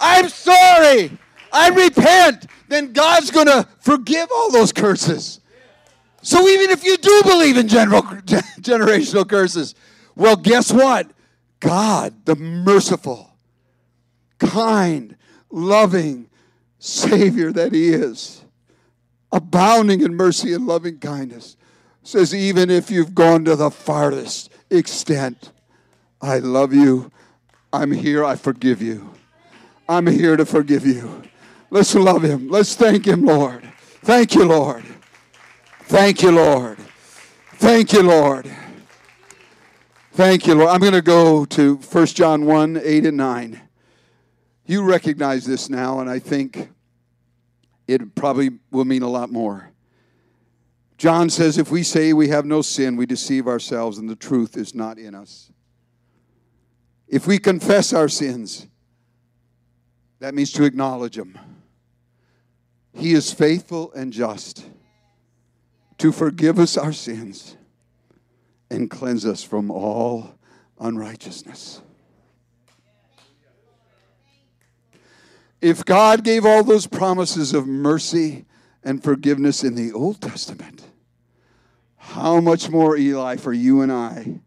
I'm 0.00 0.28
sorry, 0.28 1.10
I 1.52 1.68
repent, 1.70 2.46
then 2.68 2.92
God's 2.92 3.30
going 3.30 3.46
to 3.46 3.66
forgive 3.80 4.28
all 4.32 4.50
those 4.50 4.72
curses. 4.72 5.40
So 6.22 6.48
even 6.48 6.70
if 6.70 6.84
you 6.84 6.96
do 6.96 7.22
believe 7.24 7.56
in 7.56 7.68
general, 7.68 8.02
generational 8.02 9.28
curses, 9.28 9.74
well, 10.16 10.36
guess 10.36 10.72
what? 10.72 11.10
God, 11.60 12.24
the 12.24 12.34
merciful, 12.36 13.25
kind, 14.38 15.16
loving 15.50 16.28
Savior 16.78 17.52
that 17.52 17.72
He 17.72 17.88
is, 17.88 18.44
abounding 19.32 20.02
in 20.02 20.14
mercy 20.14 20.52
and 20.52 20.66
loving 20.66 20.98
kindness, 20.98 21.56
says, 22.02 22.34
even 22.34 22.70
if 22.70 22.90
you've 22.90 23.14
gone 23.14 23.44
to 23.44 23.56
the 23.56 23.70
farthest 23.70 24.50
extent, 24.70 25.50
I 26.20 26.38
love 26.38 26.72
you. 26.72 27.10
I'm 27.72 27.90
here. 27.90 28.24
I 28.24 28.36
forgive 28.36 28.80
you. 28.80 29.12
I'm 29.88 30.06
here 30.06 30.36
to 30.36 30.46
forgive 30.46 30.86
you. 30.86 31.22
Let's 31.70 31.94
love 31.94 32.22
Him. 32.22 32.48
Let's 32.48 32.74
thank 32.74 33.06
Him, 33.06 33.24
Lord. 33.24 33.70
Thank 34.02 34.34
you, 34.34 34.44
Lord. 34.44 34.84
Thank 35.82 36.22
you, 36.22 36.30
Lord. 36.30 36.78
Thank 37.54 37.92
you, 37.92 38.02
Lord. 38.02 38.50
Thank 40.12 40.46
you, 40.46 40.54
Lord. 40.54 40.70
I'm 40.70 40.80
going 40.80 40.92
to 40.92 41.02
go 41.02 41.44
to 41.44 41.76
1 41.76 42.06
John 42.06 42.44
1 42.46 42.80
8 42.82 43.06
and 43.06 43.16
9. 43.16 43.60
You 44.66 44.82
recognize 44.82 45.46
this 45.46 45.70
now, 45.70 46.00
and 46.00 46.10
I 46.10 46.18
think 46.18 46.70
it 47.86 48.14
probably 48.16 48.50
will 48.72 48.84
mean 48.84 49.02
a 49.02 49.08
lot 49.08 49.30
more. 49.30 49.70
John 50.98 51.30
says, 51.30 51.56
If 51.56 51.70
we 51.70 51.84
say 51.84 52.12
we 52.12 52.28
have 52.28 52.44
no 52.44 52.62
sin, 52.62 52.96
we 52.96 53.06
deceive 53.06 53.46
ourselves, 53.46 53.98
and 53.98 54.08
the 54.08 54.16
truth 54.16 54.56
is 54.56 54.74
not 54.74 54.98
in 54.98 55.14
us. 55.14 55.52
If 57.06 57.28
we 57.28 57.38
confess 57.38 57.92
our 57.92 58.08
sins, 58.08 58.66
that 60.18 60.34
means 60.34 60.52
to 60.52 60.64
acknowledge 60.64 61.16
them. 61.16 61.38
He 62.92 63.12
is 63.12 63.32
faithful 63.32 63.92
and 63.92 64.12
just 64.12 64.66
to 65.98 66.10
forgive 66.10 66.58
us 66.58 66.76
our 66.76 66.92
sins 66.92 67.56
and 68.70 68.90
cleanse 68.90 69.24
us 69.24 69.44
from 69.44 69.70
all 69.70 70.34
unrighteousness. 70.80 71.82
If 75.66 75.84
God 75.84 76.22
gave 76.22 76.46
all 76.46 76.62
those 76.62 76.86
promises 76.86 77.52
of 77.52 77.66
mercy 77.66 78.44
and 78.84 79.02
forgiveness 79.02 79.64
in 79.64 79.74
the 79.74 79.92
Old 79.92 80.20
Testament, 80.20 80.84
how 81.96 82.38
much 82.38 82.70
more, 82.70 82.96
Eli, 82.96 83.34
for 83.34 83.52
you 83.52 83.80
and 83.80 83.90
I 83.90 84.38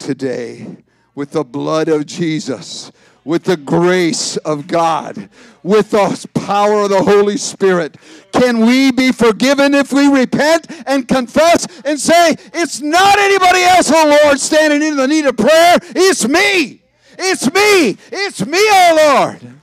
today 0.00 0.78
with 1.14 1.30
the 1.30 1.44
blood 1.44 1.86
of 1.86 2.04
Jesus, 2.04 2.90
with 3.24 3.44
the 3.44 3.56
grace 3.56 4.38
of 4.38 4.66
God, 4.66 5.28
with 5.62 5.92
the 5.92 6.28
power 6.34 6.80
of 6.82 6.90
the 6.90 7.04
Holy 7.04 7.36
Spirit. 7.36 7.96
Can 8.32 8.66
we 8.66 8.90
be 8.90 9.12
forgiven 9.12 9.72
if 9.72 9.92
we 9.92 10.08
repent 10.08 10.66
and 10.84 11.06
confess 11.06 11.64
and 11.84 11.96
say, 12.00 12.34
It's 12.52 12.80
not 12.80 13.20
anybody 13.20 13.62
else, 13.62 13.88
oh 13.94 14.18
Lord, 14.24 14.40
standing 14.40 14.82
in 14.82 14.96
the 14.96 15.06
need 15.06 15.26
of 15.26 15.36
prayer. 15.36 15.78
It's 15.94 16.26
me. 16.26 16.82
It's 17.16 17.46
me. 17.54 17.96
It's 18.10 18.44
me, 18.44 18.58
oh 18.58 19.30
Lord. 19.40 19.60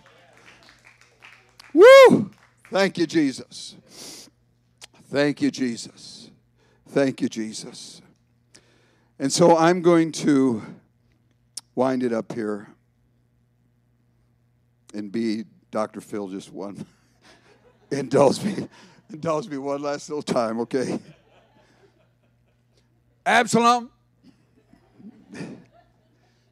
Woo! 1.77 2.31
Thank 2.71 2.97
you, 2.97 3.05
Jesus. 3.05 3.75
Thank 5.11 5.43
you, 5.43 5.51
Jesus. 5.51 6.31
Thank 6.89 7.21
you, 7.21 7.29
Jesus. 7.29 8.01
And 9.19 9.31
so 9.31 9.55
I'm 9.55 9.83
going 9.83 10.11
to 10.13 10.63
wind 11.75 12.01
it 12.01 12.11
up 12.11 12.33
here 12.33 12.67
and 14.95 15.11
be 15.11 15.45
Dr. 15.69 16.01
Phil 16.01 16.29
just 16.29 16.51
one. 16.51 16.83
indulge 17.91 18.43
me. 18.43 18.67
Indulge 19.11 19.47
me 19.47 19.59
one 19.59 19.83
last 19.83 20.09
little 20.09 20.23
time, 20.23 20.59
okay? 20.61 20.99
Absalom, 23.23 23.91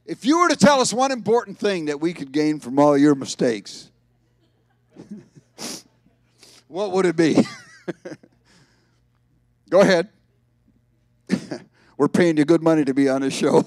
if 0.06 0.24
you 0.24 0.40
were 0.40 0.50
to 0.50 0.56
tell 0.56 0.82
us 0.82 0.94
one 0.94 1.12
important 1.12 1.58
thing 1.58 1.86
that 1.86 2.00
we 2.00 2.14
could 2.14 2.32
gain 2.32 2.60
from 2.60 2.78
all 2.78 2.96
your 2.96 3.16
mistakes, 3.16 3.90
what 6.68 6.92
would 6.92 7.06
it 7.06 7.16
be? 7.16 7.38
Go 9.70 9.82
ahead. 9.82 10.10
We're 11.98 12.08
paying 12.08 12.38
you 12.38 12.46
good 12.46 12.62
money 12.62 12.86
to 12.86 12.94
be 12.94 13.10
on 13.10 13.22
this 13.22 13.34
show. 13.34 13.66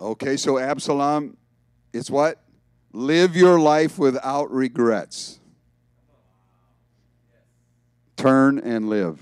okay, 0.00 0.36
so 0.36 0.58
Absalom, 0.58 1.36
it's 1.92 2.10
what? 2.10 2.40
Live 2.92 3.36
your 3.36 3.58
life 3.58 3.98
without 3.98 4.50
regrets. 4.50 5.40
Turn 8.16 8.58
and 8.58 8.88
live. 8.88 9.20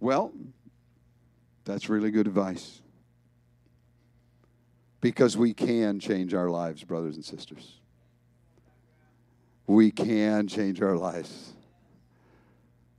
Well, 0.00 0.32
that's 1.64 1.88
really 1.88 2.10
good 2.10 2.26
advice. 2.26 2.80
Because 5.00 5.36
we 5.36 5.54
can 5.54 6.00
change 6.00 6.34
our 6.34 6.50
lives, 6.50 6.82
brothers 6.84 7.16
and 7.16 7.24
sisters. 7.24 7.74
We 9.66 9.90
can 9.90 10.48
change 10.48 10.82
our 10.82 10.96
lives 10.96 11.52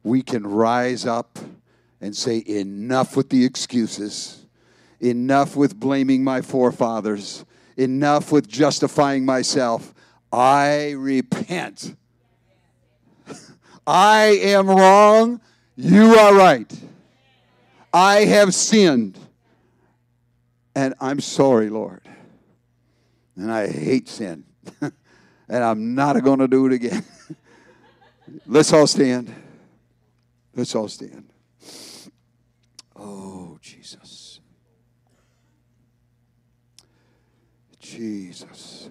we 0.03 0.21
can 0.21 0.45
rise 0.45 1.05
up 1.05 1.39
and 2.01 2.15
say, 2.15 2.43
Enough 2.45 3.15
with 3.15 3.29
the 3.29 3.45
excuses, 3.45 4.45
enough 4.99 5.55
with 5.55 5.79
blaming 5.79 6.23
my 6.23 6.41
forefathers, 6.41 7.45
enough 7.77 8.31
with 8.31 8.47
justifying 8.47 9.25
myself. 9.25 9.93
I 10.31 10.91
repent. 10.91 11.95
I 13.87 14.39
am 14.41 14.67
wrong. 14.67 15.41
You 15.75 16.15
are 16.15 16.35
right. 16.35 16.71
I 17.93 18.25
have 18.25 18.53
sinned. 18.53 19.17
And 20.79 20.93
I'm 21.01 21.19
sorry, 21.19 21.69
Lord. 21.69 22.07
And 23.35 23.51
I 23.51 23.67
hate 23.67 24.07
sin. 24.07 24.45
and 24.81 24.93
I'm 25.49 25.93
not 25.93 26.23
going 26.23 26.39
to 26.39 26.47
do 26.47 26.67
it 26.67 26.71
again. 26.71 27.03
Let's 28.47 28.71
all 28.71 28.87
stand. 28.87 29.35
Let's 30.55 30.73
all 30.75 30.87
stand. 30.87 31.27
Oh, 32.95 33.59
Jesus. 33.61 34.39
Jesus. 37.81 38.89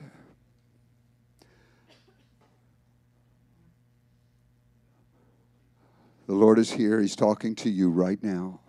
The 6.27 6.35
Lord 6.35 6.59
is 6.59 6.71
here. 6.71 7.01
He's 7.01 7.17
talking 7.17 7.55
to 7.55 7.71
you 7.71 7.89
right 7.89 8.23
now. 8.23 8.61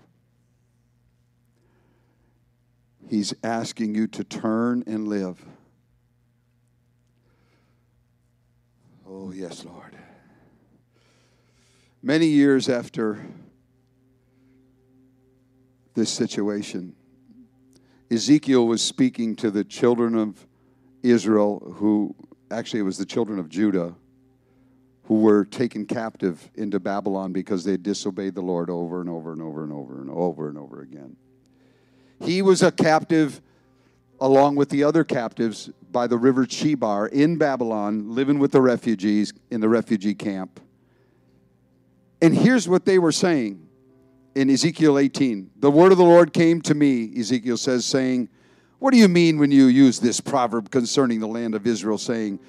He's 3.09 3.33
asking 3.43 3.95
you 3.95 4.05
to 4.05 4.23
turn 4.23 4.83
and 4.85 5.07
live. 5.07 5.43
Oh, 9.07 9.31
yes, 9.31 9.65
Lord. 9.65 9.97
Many 12.03 12.27
years 12.27 12.69
after 12.69 13.25
this 15.95 16.11
situation, 16.11 16.95
Ezekiel 18.11 18.67
was 18.67 18.83
speaking 18.83 19.35
to 19.37 19.49
the 19.49 19.63
children 19.63 20.13
of 20.13 20.45
Israel, 21.01 21.73
who 21.77 22.15
actually 22.51 22.81
it 22.81 22.83
was 22.83 22.99
the 22.99 23.07
children 23.07 23.39
of 23.39 23.49
Judah, 23.49 23.95
who 25.05 25.15
were 25.15 25.45
taken 25.45 25.87
captive 25.87 26.51
into 26.53 26.79
Babylon 26.79 27.33
because 27.33 27.63
they 27.63 27.75
disobeyed 27.75 28.35
the 28.35 28.41
Lord 28.41 28.69
over 28.69 29.01
and 29.01 29.09
over 29.09 29.33
and 29.33 29.41
over 29.41 29.63
and 29.63 29.73
over 29.73 29.99
and 29.99 30.11
over 30.11 30.47
and 30.47 30.57
over 30.59 30.81
again. 30.81 31.15
He 32.21 32.41
was 32.41 32.61
a 32.61 32.71
captive 32.71 33.41
along 34.19 34.55
with 34.55 34.69
the 34.69 34.83
other 34.83 35.03
captives 35.03 35.69
by 35.91 36.07
the 36.07 36.17
river 36.17 36.45
Chebar 36.45 37.07
in 37.07 37.37
Babylon, 37.37 38.13
living 38.13 38.39
with 38.39 38.51
the 38.51 38.61
refugees 38.61 39.33
in 39.49 39.61
the 39.61 39.69
refugee 39.69 40.13
camp. 40.13 40.59
And 42.21 42.35
here's 42.35 42.67
what 42.67 42.85
they 42.85 42.99
were 42.99 43.13
saying 43.13 43.65
in 44.35 44.49
Ezekiel 44.49 44.99
18. 44.99 45.51
The 45.57 45.71
word 45.71 45.91
of 45.91 45.97
the 45.97 46.03
Lord 46.03 46.33
came 46.33 46.61
to 46.61 46.75
me, 46.75 47.11
Ezekiel 47.17 47.57
says, 47.57 47.85
saying, 47.85 48.29
What 48.79 48.91
do 48.91 48.97
you 48.97 49.07
mean 49.07 49.39
when 49.39 49.51
you 49.51 49.65
use 49.65 49.99
this 49.99 50.19
proverb 50.19 50.69
concerning 50.69 51.19
the 51.19 51.27
land 51.27 51.55
of 51.55 51.65
Israel, 51.65 51.97
saying, 51.97 52.39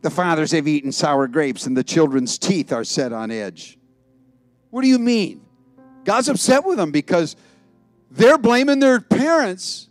The 0.00 0.10
fathers 0.10 0.52
have 0.52 0.66
eaten 0.66 0.92
sour 0.92 1.28
grapes 1.28 1.66
and 1.66 1.76
the 1.76 1.84
children's 1.84 2.38
teeth 2.38 2.72
are 2.72 2.84
set 2.84 3.12
on 3.12 3.30
edge? 3.30 3.78
What 4.70 4.82
do 4.82 4.88
you 4.88 4.98
mean? 4.98 5.42
God's 6.04 6.28
upset 6.28 6.64
with 6.64 6.78
them 6.78 6.90
because 6.90 7.36
they're 8.14 8.38
blaming 8.38 8.78
their 8.78 9.00
parents 9.00 9.88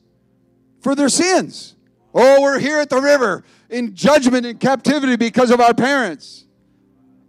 for 0.81 0.95
their 0.95 1.09
sins. 1.09 1.75
Oh, 2.13 2.41
we're 2.41 2.59
here 2.59 2.79
at 2.79 2.89
the 2.89 3.01
river 3.01 3.43
in 3.69 3.95
judgment 3.95 4.45
and 4.45 4.59
captivity 4.59 5.15
because 5.15 5.51
of 5.51 5.59
our 5.59 5.73
parents. 5.73 6.45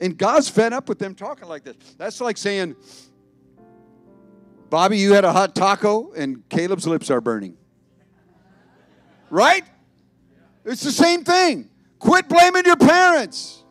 And 0.00 0.16
God's 0.16 0.48
fed 0.48 0.72
up 0.72 0.88
with 0.88 0.98
them 0.98 1.14
talking 1.14 1.48
like 1.48 1.64
this. 1.64 1.76
That's 1.98 2.20
like 2.20 2.36
saying, 2.36 2.76
Bobby, 4.70 4.98
you 4.98 5.14
had 5.14 5.24
a 5.24 5.32
hot 5.32 5.54
taco 5.54 6.12
and 6.12 6.48
Caleb's 6.48 6.86
lips 6.86 7.10
are 7.10 7.20
burning. 7.20 7.56
Right? 9.30 9.64
It's 10.64 10.82
the 10.82 10.92
same 10.92 11.24
thing. 11.24 11.70
Quit 11.98 12.28
blaming 12.28 12.64
your 12.66 12.76
parents. 12.76 13.64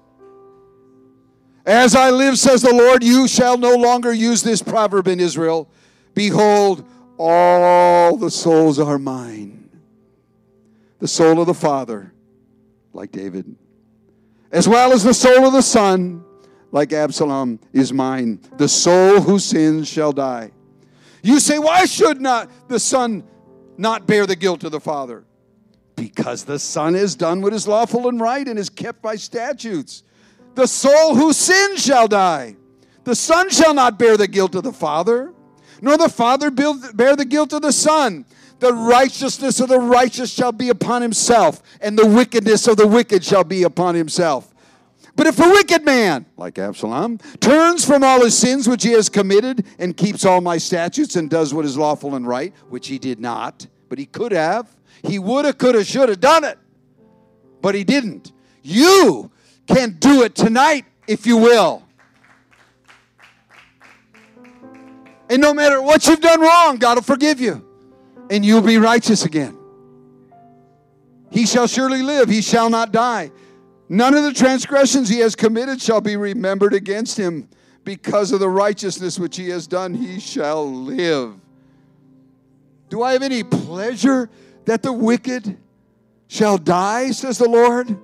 As 1.65 1.95
I 1.95 2.09
live, 2.09 2.37
says 2.37 2.61
the 2.61 2.73
Lord, 2.73 3.01
you 3.03 3.27
shall 3.27 3.57
no 3.57 3.75
longer 3.75 4.11
use 4.11 4.43
this 4.43 4.61
proverb 4.61 5.07
in 5.07 5.21
Israel. 5.21 5.69
Behold, 6.13 6.85
all 7.17 8.17
the 8.17 8.31
souls 8.31 8.79
are 8.79 8.99
mine. 8.99 9.69
The 10.99 11.07
soul 11.07 11.41
of 11.41 11.47
the 11.47 11.53
Father, 11.53 12.13
like 12.93 13.11
David, 13.11 13.55
as 14.51 14.69
well 14.69 14.93
as 14.93 15.03
the 15.03 15.13
soul 15.13 15.45
of 15.45 15.53
the 15.53 15.61
Son, 15.61 16.23
like 16.71 16.93
Absalom, 16.93 17.59
is 17.73 17.91
mine. 17.91 18.39
The 18.57 18.69
soul 18.69 19.19
who 19.19 19.39
sins 19.39 19.87
shall 19.87 20.13
die. 20.13 20.51
You 21.23 21.39
say, 21.39 21.59
why 21.59 21.85
should 21.85 22.21
not 22.21 22.49
the 22.67 22.79
Son 22.79 23.23
not 23.77 24.05
bear 24.05 24.25
the 24.25 24.35
guilt 24.35 24.63
of 24.63 24.71
the 24.71 24.79
Father? 24.79 25.25
Because 25.95 26.43
the 26.43 26.59
Son 26.59 26.93
has 26.93 27.15
done 27.15 27.41
what 27.41 27.53
is 27.53 27.67
lawful 27.67 28.07
and 28.07 28.19
right 28.21 28.47
and 28.47 28.57
is 28.59 28.69
kept 28.69 29.01
by 29.01 29.15
statutes. 29.15 30.03
The 30.55 30.67
soul 30.67 31.15
who 31.15 31.33
sins 31.33 31.83
shall 31.83 32.07
die. 32.07 32.55
The 33.03 33.15
Son 33.15 33.49
shall 33.49 33.73
not 33.73 33.99
bear 33.99 34.17
the 34.17 34.27
guilt 34.27 34.55
of 34.55 34.63
the 34.63 34.71
Father, 34.71 35.32
nor 35.83 35.97
the 35.97 36.09
Father 36.09 36.49
bear 36.49 37.15
the 37.15 37.25
guilt 37.27 37.53
of 37.53 37.61
the 37.61 37.71
Son 37.71 38.25
the 38.63 38.73
righteousness 38.73 39.59
of 39.59 39.67
the 39.67 39.79
righteous 39.79 40.31
shall 40.31 40.53
be 40.53 40.69
upon 40.69 41.01
himself, 41.01 41.61
and 41.81 41.99
the 41.99 42.05
wickedness 42.05 42.65
of 42.65 42.77
the 42.77 42.87
wicked 42.87 43.21
shall 43.21 43.43
be 43.43 43.63
upon 43.63 43.93
himself. 43.93 44.53
But 45.17 45.27
if 45.27 45.37
a 45.37 45.49
wicked 45.49 45.83
man, 45.83 46.25
like 46.37 46.57
Absalom, 46.57 47.17
turns 47.41 47.83
from 47.83 48.03
all 48.03 48.23
his 48.23 48.37
sins 48.37 48.67
which 48.67 48.83
he 48.83 48.91
has 48.93 49.09
committed 49.09 49.65
and 49.79 49.97
keeps 49.97 50.23
all 50.23 50.39
my 50.39 50.57
statutes 50.57 51.17
and 51.17 51.29
does 51.29 51.53
what 51.53 51.65
is 51.65 51.77
lawful 51.77 52.15
and 52.15 52.25
right, 52.25 52.53
which 52.69 52.87
he 52.87 52.97
did 52.97 53.19
not, 53.19 53.67
but 53.89 53.99
he 53.99 54.05
could 54.05 54.31
have, 54.31 54.73
he 55.03 55.19
woulda, 55.19 55.51
coulda, 55.51 55.83
shoulda 55.83 56.15
done 56.15 56.45
it, 56.45 56.57
but 57.61 57.75
he 57.75 57.83
didn't. 57.83 58.31
You 58.61 59.29
can 59.67 59.97
do 59.99 60.23
it 60.23 60.35
tonight 60.35 60.85
if 61.05 61.27
you 61.27 61.35
will. 61.35 61.82
And 65.33 65.41
no 65.41 65.51
matter 65.51 65.81
what 65.81 66.05
you've 66.05 66.21
done 66.21 66.41
wrong, 66.41 66.77
God 66.77 66.97
will 66.97 67.01
forgive 67.01 67.41
you 67.41 67.65
and 68.29 68.45
you'll 68.45 68.61
be 68.61 68.77
righteous 68.77 69.25
again. 69.25 69.57
he 71.31 71.47
shall 71.47 71.65
surely 71.65 72.03
live, 72.03 72.29
he 72.29 72.39
shall 72.39 72.69
not 72.69 72.91
die. 72.91 73.31
None 73.89 74.13
of 74.13 74.25
the 74.25 74.31
transgressions 74.31 75.09
he 75.09 75.17
has 75.21 75.35
committed 75.35 75.81
shall 75.81 76.01
be 76.01 76.17
remembered 76.17 76.75
against 76.75 77.17
him. 77.17 77.49
Because 77.83 78.31
of 78.31 78.41
the 78.41 78.47
righteousness 78.47 79.17
which 79.17 79.35
he 79.35 79.49
has 79.49 79.65
done, 79.65 79.95
he 79.95 80.19
shall 80.19 80.71
live. 80.71 81.33
Do 82.89 83.01
I 83.01 83.13
have 83.13 83.23
any 83.23 83.43
pleasure 83.43 84.29
that 84.65 84.83
the 84.83 84.93
wicked 84.93 85.57
shall 86.27 86.59
die, 86.59 87.09
says 87.09 87.39
the 87.39 87.49
Lord, 87.49 87.97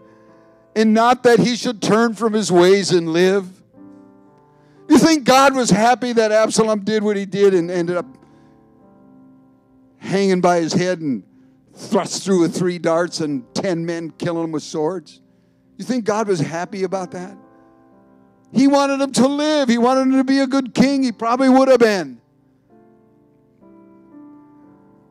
and 0.75 0.95
not 0.95 1.21
that 1.23 1.37
he 1.37 1.55
should 1.55 1.79
turn 1.79 2.15
from 2.15 2.33
his 2.33 2.51
ways 2.51 2.89
and 2.89 3.13
live? 3.13 3.58
You 4.89 4.97
think 4.97 5.23
God 5.23 5.55
was 5.55 5.69
happy 5.69 6.13
that 6.13 6.31
Absalom 6.31 6.83
did 6.83 7.03
what 7.03 7.15
he 7.15 7.25
did 7.25 7.53
and 7.53 7.69
ended 7.69 7.95
up 7.95 8.07
hanging 9.97 10.41
by 10.41 10.59
his 10.59 10.73
head 10.73 10.99
and 10.99 11.23
thrust 11.75 12.23
through 12.23 12.41
with 12.41 12.55
three 12.55 12.79
darts 12.79 13.21
and 13.21 13.43
ten 13.53 13.85
men 13.85 14.09
killing 14.11 14.45
him 14.45 14.51
with 14.51 14.63
swords? 14.63 15.21
You 15.77 15.85
think 15.85 16.05
God 16.05 16.27
was 16.27 16.39
happy 16.39 16.83
about 16.83 17.11
that? 17.11 17.37
He 18.51 18.67
wanted 18.67 18.99
him 18.99 19.11
to 19.13 19.27
live. 19.27 19.69
He 19.69 19.77
wanted 19.77 20.01
him 20.01 20.11
to 20.13 20.23
be 20.23 20.39
a 20.39 20.47
good 20.47 20.73
king. 20.73 21.03
He 21.03 21.11
probably 21.11 21.49
would 21.49 21.67
have 21.67 21.79
been. 21.79 22.19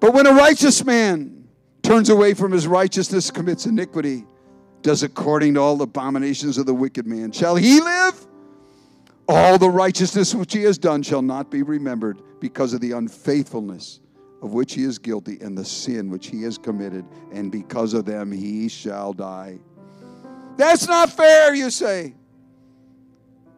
But 0.01 0.13
when 0.13 0.27
a 0.27 0.33
righteous 0.33 0.85
man 0.85 1.49
turns 1.83 2.09
away 2.09 2.35
from 2.35 2.51
his 2.53 2.67
righteousness, 2.67 3.31
commits 3.31 3.67
iniquity, 3.67 4.25
does 4.83 5.05
according 5.05 5.55
to 5.55 5.61
all 5.61 5.77
the 5.77 5.85
abominations 5.85 6.59
of 6.59 6.67
the 6.67 6.75
wicked 6.75 7.07
man, 7.07 7.33
shall 7.33 7.57
he 7.57 7.81
live? 7.81 8.28
All 9.29 9.59
the 9.59 9.69
righteousness 9.69 10.35
which 10.35 10.55
he 10.55 10.63
has 10.63 10.79
done 10.79 11.03
shall 11.03 11.21
not 11.21 11.51
be 11.51 11.63
remembered 11.63 12.23
because 12.41 12.73
of 12.73 12.81
the 12.81 12.93
unfaithfulness 12.93 14.01
of 14.41 14.55
which 14.55 14.73
he 14.75 14.85
is 14.85 14.99
guilty 14.99 15.39
and 15.41 15.57
the 15.57 15.65
sin 15.65 16.09
which 16.09 16.29
he 16.29 16.43
has 16.43 16.57
committed, 16.57 17.05
and 17.33 17.53
because 17.53 17.93
of 17.93 18.05
them 18.07 18.33
he 18.33 18.69
shall 18.69 19.13
die. 19.13 19.59
That's 20.57 20.87
not 20.87 21.11
fair, 21.11 21.55
you 21.55 21.71
say. 21.71 22.15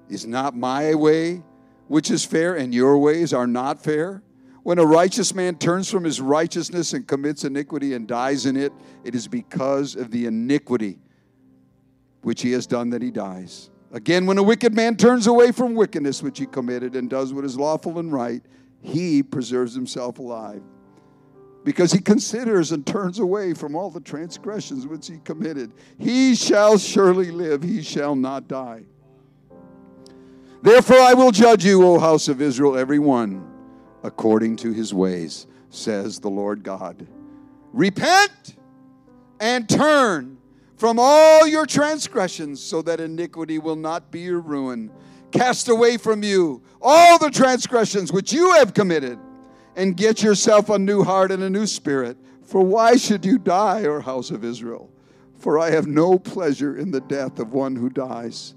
Is 0.08 0.26
not 0.26 0.56
my 0.56 0.94
way 0.94 1.42
which 1.86 2.10
is 2.10 2.24
fair, 2.24 2.56
and 2.56 2.74
your 2.74 2.98
ways 2.98 3.32
are 3.32 3.46
not 3.46 3.82
fair? 3.82 4.22
When 4.62 4.78
a 4.78 4.84
righteous 4.84 5.34
man 5.34 5.56
turns 5.56 5.90
from 5.90 6.04
his 6.04 6.20
righteousness 6.20 6.92
and 6.92 7.06
commits 7.06 7.44
iniquity 7.44 7.94
and 7.94 8.06
dies 8.06 8.44
in 8.44 8.56
it, 8.56 8.72
it 9.04 9.14
is 9.14 9.28
because 9.28 9.94
of 9.94 10.10
the 10.10 10.26
iniquity 10.26 10.98
which 12.22 12.42
he 12.42 12.52
has 12.52 12.66
done 12.66 12.90
that 12.90 13.02
he 13.02 13.10
dies. 13.10 13.70
Again, 13.92 14.26
when 14.26 14.38
a 14.38 14.42
wicked 14.42 14.74
man 14.74 14.96
turns 14.96 15.26
away 15.26 15.50
from 15.50 15.74
wickedness 15.74 16.22
which 16.22 16.38
he 16.38 16.46
committed 16.46 16.94
and 16.94 17.10
does 17.10 17.34
what 17.34 17.44
is 17.44 17.58
lawful 17.58 17.98
and 17.98 18.12
right, 18.12 18.42
he 18.80 19.22
preserves 19.22 19.74
himself 19.74 20.18
alive. 20.18 20.62
Because 21.64 21.92
he 21.92 21.98
considers 21.98 22.72
and 22.72 22.86
turns 22.86 23.18
away 23.18 23.52
from 23.52 23.74
all 23.74 23.90
the 23.90 24.00
transgressions 24.00 24.86
which 24.86 25.08
he 25.08 25.18
committed. 25.24 25.72
He 25.98 26.34
shall 26.34 26.78
surely 26.78 27.30
live, 27.30 27.62
he 27.62 27.82
shall 27.82 28.14
not 28.14 28.48
die. 28.48 28.84
Therefore, 30.62 31.00
I 31.00 31.14
will 31.14 31.32
judge 31.32 31.64
you, 31.64 31.84
O 31.84 31.98
house 31.98 32.28
of 32.28 32.40
Israel, 32.40 32.76
every 32.76 32.98
one 32.98 33.46
according 34.02 34.56
to 34.56 34.72
his 34.72 34.94
ways, 34.94 35.46
says 35.68 36.20
the 36.20 36.30
Lord 36.30 36.62
God. 36.62 37.06
Repent 37.72 38.56
and 39.38 39.68
turn 39.68 40.38
from 40.80 40.98
all 40.98 41.46
your 41.46 41.66
transgressions, 41.66 42.58
so 42.58 42.80
that 42.80 43.00
iniquity 43.00 43.58
will 43.58 43.76
not 43.76 44.10
be 44.10 44.20
your 44.20 44.40
ruin. 44.40 44.90
Cast 45.30 45.68
away 45.68 45.98
from 45.98 46.22
you 46.22 46.62
all 46.80 47.18
the 47.18 47.28
transgressions 47.28 48.10
which 48.10 48.32
you 48.32 48.52
have 48.52 48.72
committed, 48.72 49.18
and 49.76 49.94
get 49.94 50.22
yourself 50.22 50.70
a 50.70 50.78
new 50.78 51.02
heart 51.02 51.30
and 51.32 51.42
a 51.42 51.50
new 51.50 51.66
spirit. 51.66 52.16
For 52.44 52.62
why 52.62 52.96
should 52.96 53.26
you 53.26 53.38
die, 53.38 53.84
O 53.84 54.00
house 54.00 54.30
of 54.30 54.42
Israel? 54.42 54.90
For 55.36 55.58
I 55.58 55.68
have 55.68 55.86
no 55.86 56.18
pleasure 56.18 56.78
in 56.78 56.90
the 56.90 57.02
death 57.02 57.38
of 57.38 57.52
one 57.52 57.76
who 57.76 57.90
dies. 57.90 58.54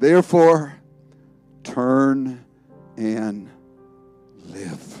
Therefore, 0.00 0.74
turn 1.62 2.44
and 2.96 3.48
live. 4.46 5.00